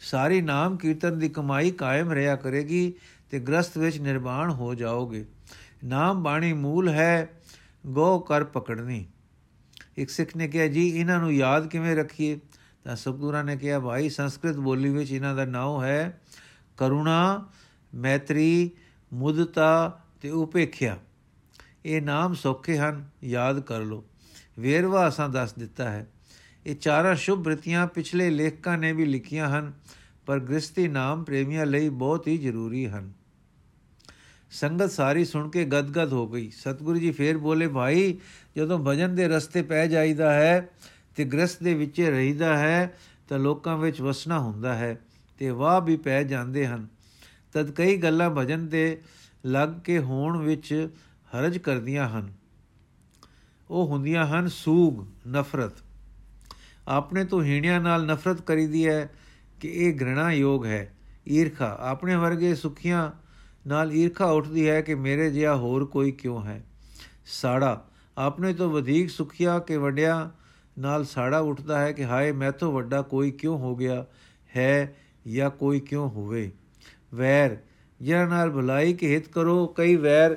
ਸਾਰੀ 0.00 0.40
ਨਾਮ 0.40 0.76
ਕੀਰਤਨ 0.76 1.18
ਦੀ 1.18 1.28
ਕਮਾਈ 1.28 1.70
ਕਾਇਮ 1.70 2.12
ਰਿਹਾ 2.12 2.36
ਕਰੇਗੀ 2.36 2.92
ਤੇ 3.30 3.40
ਗ੍ਰਸਤ 3.40 3.78
ਵਿੱਚ 3.78 3.98
ਨਿਰਵਾਣ 3.98 4.50
ਹੋ 4.50 4.74
ਜਾਓਗੇ। 4.74 5.24
ਨਾਮ 5.84 6.22
ਬਾਣੀ 6.22 6.52
ਮੂਲ 6.52 6.88
ਹੈ 6.88 7.35
ਗੋ 7.88 8.18
ਕਰ 8.18 8.44
ਪਕੜਨੀ। 8.44 9.06
ਇੱਕ 9.96 10.10
ਸਿੱਖ 10.10 10.36
ਨੇ 10.36 10.48
ਕਿਹਾ, 10.48 10.66
ਜੀ, 10.66 10.88
ਇਹਨਾਂ 10.88 11.20
ਨੂੰ 11.20 11.34
ਯਾਦ 11.34 11.66
ਕਿਵੇਂ 11.66 11.96
ਰੱਖੀਏ? 11.96 12.40
ਤਾਂ 12.84 12.96
ਸਤਗੁਰਾਂ 12.96 13.44
ਨੇ 13.44 13.56
ਕਿਹਾ, 13.56 13.80
ਭਾਈ, 13.80 14.08
ਸੰਸਕ੍ਰਿਤ 14.08 14.56
ਬੋਲੀ 14.56 14.90
ਵਿੱਚ 14.90 15.12
ਇਹਨਾਂ 15.12 15.34
ਦਾ 15.34 15.44
ਨਾਮ 15.44 15.82
ਹੈ 15.84 16.22
ਕਰੁਣਾ, 16.76 17.48
ਮੈਤਰੀ, 17.94 18.70
ਮੁਦਤਾ 19.12 20.00
ਤੇ 20.20 20.30
ਉਪੇਖਿਆ। 20.30 20.98
ਇਹ 21.84 22.02
ਨਾਮ 22.02 22.34
ਸੌਖੇ 22.34 22.78
ਹਨ, 22.78 23.08
ਯਾਦ 23.24 23.60
ਕਰ 23.60 23.80
ਲਓ। 23.80 24.04
ਵੇਰਵਾ 24.58 25.08
ਅਸਾਂ 25.08 25.28
ਦੱਸ 25.28 25.52
ਦਿੱਤਾ 25.52 25.90
ਹੈ। 25.90 26.12
ਇਹ 26.66 26.76
ਚਾਰਾਂ 26.76 27.14
ਸ਼ੁਭ 27.14 27.42
ਬ੍ਰਿਤੀਆਂ 27.42 27.86
ਪਿਛਲੇ 27.86 28.30
ਲੇਖਕਾਂ 28.30 28.78
ਨੇ 28.78 28.92
ਵੀ 28.92 29.04
ਲਿਖੀਆਂ 29.04 29.48
ਹਨ, 29.48 29.72
ਪਰ 30.26 30.40
ਗ੍ਰਸਤੀ 30.40 30.88
ਨਾਮ 30.88 31.24
ਪ੍ਰੇਮੀਆਂ 31.24 31.66
ਲਈ 31.66 31.88
ਬਹੁਤ 31.88 32.28
ਹੀ 32.28 32.38
ਜ਼ਰੂਰੀ 32.38 32.86
ਹਨ। 32.86 33.12
ਸੰਗਤ 34.50 34.90
ਸਾਰੀ 34.90 35.24
ਸੁਣ 35.24 35.50
ਕੇ 35.50 35.64
ਗਦਗਦ 35.64 36.12
ਹੋ 36.12 36.28
ਗਈ। 36.28 36.50
ਸਤਿਗੁਰੂ 36.50 36.98
ਜੀ 36.98 37.10
ਫੇਰ 37.10 37.38
ਬੋਲੇ, 37.38 37.68
ਭਾਈ, 37.68 38.18
ਜਦੋਂ 38.56 38.78
ਭਜਨ 38.78 39.14
ਦੇ 39.14 39.28
ਰਸਤੇ 39.28 39.62
ਪੈ 39.62 39.86
ਜਾਈਦਾ 39.86 40.34
ਹੈ 40.34 40.68
ਤੇ 41.16 41.24
ਗ੍ਰਸਤ 41.24 41.62
ਦੇ 41.62 41.74
ਵਿੱਚ 41.74 42.00
ਰਹੀਦਾ 42.00 42.58
ਹੈ 42.58 42.96
ਤਾਂ 43.28 43.38
ਲੋਕਾਂ 43.38 43.78
ਵਿੱਚ 43.78 44.00
ਵਸਣਾ 44.00 44.38
ਹੁੰਦਾ 44.38 44.74
ਹੈ 44.74 45.00
ਤੇ 45.38 45.50
ਵਾਹ 45.50 45.80
ਵੀ 45.80 45.96
ਪੈ 45.96 46.22
ਜਾਂਦੇ 46.22 46.66
ਹਨ। 46.66 46.88
ਤਦ 47.52 47.70
ਕਈ 47.70 47.96
ਗੱਲਾਂ 47.96 48.30
ਭਜਨ 48.30 48.68
ਤੇ 48.68 49.02
ਲੱਗ 49.46 49.68
ਕੇ 49.84 49.98
ਹੋਣ 49.98 50.38
ਵਿੱਚ 50.38 50.88
ਹਰਜ 51.26 51.58
ਕਰਦੀਆਂ 51.58 52.08
ਹਨ। 52.08 52.32
ਉਹ 53.70 53.86
ਹੁੰਦੀਆਂ 53.86 54.26
ਹਨ, 54.26 54.48
ਸੂਗ, 54.48 55.06
ਨਫ਼ਰਤ। 55.28 55.72
ਆਪਣੇ 56.88 57.24
ਤੋਂ 57.24 57.42
ਹੀਣਿਆਂ 57.42 57.80
ਨਾਲ 57.80 58.06
ਨਫ਼ਰਤ 58.06 58.42
ਕਰੀਦੀ 58.42 58.88
ਹੈ 58.88 59.10
ਕਿ 59.60 59.68
ਇਹ 59.68 59.96
ਘ੍ਰਿਣਾ 59.96 60.32
ਯੋਗ 60.32 60.66
ਹੈ। 60.66 60.96
ਈਰਖਾ, 61.28 61.76
ਆਪਣੇ 61.80 62.16
ਵਰਗੇ 62.16 62.54
ਸੁਖੀਆਂ 62.54 63.10
ਨਾਲ 63.66 63.92
ਈਰਖਾ 63.92 64.26
ਉੱਠਦੀ 64.26 64.68
ਹੈ 64.68 64.80
ਕਿ 64.80 64.94
ਮੇਰੇ 64.94 65.30
ਜਿਹਾ 65.30 65.56
ਹੋਰ 65.56 65.84
ਕੋਈ 65.84 66.12
ਕਿਉਂ 66.12 66.42
ਹੈ? 66.42 66.64
ਸਾੜਾ, 67.26 67.84
ਆਪਣੇ 68.18 68.54
ਤੋਂ 68.54 68.70
ਵਧੇਕ 68.70 69.10
ਸੁਖੀਆ 69.10 69.58
ਕੇ 69.58 69.76
ਵੱਡਿਆ 69.76 70.30
ਨਾਲ 70.78 71.04
ਸਾੜਾ 71.04 71.38
ਉੱਠਦਾ 71.38 71.78
ਹੈ 71.78 71.92
ਕਿ 71.92 72.04
ਹਾਏ 72.04 72.32
ਮੈਥੋਂ 72.32 72.72
ਵੱਡਾ 72.72 73.02
ਕੋਈ 73.02 73.30
ਕਿਉਂ 73.30 73.58
ਹੋ 73.58 73.76
ਗਿਆ 73.76 74.06
ਹੈ 74.56 74.96
ਜਾਂ 75.32 75.50
ਕੋਈ 75.50 75.80
ਕਿਉਂ 75.80 76.10
ਹੋਵੇ? 76.10 76.52
ਵੈਰ 77.14 77.56
ਜਿਹਨਾਂ 78.02 78.26
ਨਾਲ 78.26 78.50
ਭਲਾਈ 78.50 78.94
ਕੇ 78.94 79.14
ਹਿਤ 79.14 79.28
ਕਰੋ, 79.28 79.66
ਕਈ 79.66 79.96
ਵੈਰ, 79.96 80.36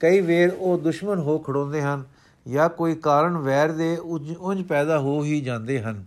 ਕਈ 0.00 0.20
ਵੇਰ 0.20 0.52
ਉਹ 0.58 0.78
ਦੁਸ਼ਮਣ 0.78 1.18
ਹੋ 1.18 1.38
ਖੜੋਂਦੇ 1.38 1.82
ਹਨ 1.82 2.04
ਜਾਂ 2.48 2.68
ਕੋਈ 2.68 2.94
ਕਾਰਨ 2.94 3.36
ਵੈਰ 3.36 3.72
ਦੇ 3.72 3.96
ਉੰਜ 4.40 4.62
ਪੈਦਾ 4.62 4.98
ਹੋ 4.98 5.24
ਹੀ 5.24 5.40
ਜਾਂਦੇ 5.40 5.82
ਹਨ। 5.82 6.04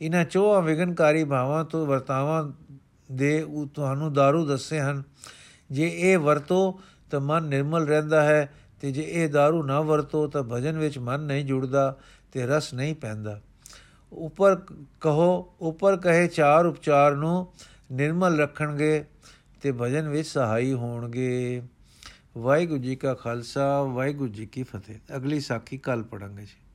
ਇਹਨਾਂ 0.00 0.24
ਚੋਹਾਂ 0.24 0.62
ਵਿਗਨਕਾਰੀ 0.62 1.24
ਭਾਵਾਂ 1.24 1.64
ਤੋਂ 1.64 1.86
ਵਰਤਾਵਾਂ 1.86 2.52
ਦੇ 3.12 3.46
ਤੁਹਾਨੂੰ 3.74 4.08
दारू 4.08 4.44
ਦੱਸੇ 4.44 4.80
ਹਨ। 4.80 5.02
ਜੇ 5.70 5.92
ਇਹ 5.94 6.18
ਵਰਤੋ 6.18 6.80
ਤਾਂ 7.10 7.20
ਮਨ 7.20 7.44
ਨਿਰਮਲ 7.44 7.86
ਰਹਿੰਦਾ 7.86 8.22
ਹੈ 8.22 8.54
ਤੇ 8.80 8.92
ਜੇ 8.92 9.06
ਇਹ 9.08 9.28
दारू 9.28 9.62
ਨਾ 9.62 9.80
ਵਰਤੋ 9.80 10.26
ਤਾਂ 10.26 10.42
ਭਜਨ 10.42 10.78
ਵਿੱਚ 10.78 10.98
ਮਨ 10.98 11.20
ਨਹੀਂ 11.20 11.44
ਜੁੜਦਾ 11.44 11.96
ਤੇ 12.32 12.46
ਰਸ 12.46 12.74
ਨਹੀਂ 12.74 12.94
ਪੈਂਦਾ। 12.94 13.40
ਉੱਪਰ 14.12 14.56
ਕਹੋ, 15.00 15.54
ਉੱਪਰ 15.60 15.96
ਕਹੇ 15.96 16.26
ਚਾਰ 16.26 16.66
ਉਪਚਾਰ 16.66 17.14
ਨੂੰ 17.14 17.52
ਨਿਰਮਲ 17.92 18.40
ਰੱਖਣਗੇ 18.40 19.04
ਤੇ 19.62 19.72
ਭਜਨ 19.72 20.08
ਵਿੱਚ 20.08 20.28
ਸਹਾਈ 20.28 20.72
ਹੋਣਗੇ। 20.72 21.62
ਵਾਹਿਗੁਰੂ 22.38 22.80
ਜੀ 22.80 22.96
ਕਾ 22.96 23.14
ਖਾਲਸਾ, 23.14 23.82
ਵਾਹਿਗੁਰੂ 23.82 24.32
ਜੀ 24.32 24.46
ਕੀ 24.46 24.62
ਫਤਿਹ। 24.62 25.16
ਅਗਲੀ 25.16 25.40
ਸਾਖੀ 25.40 25.78
ਕੱਲ 25.78 26.02
ਪੜਾਂਗੇ 26.02 26.42
ਜੀ। 26.42 26.65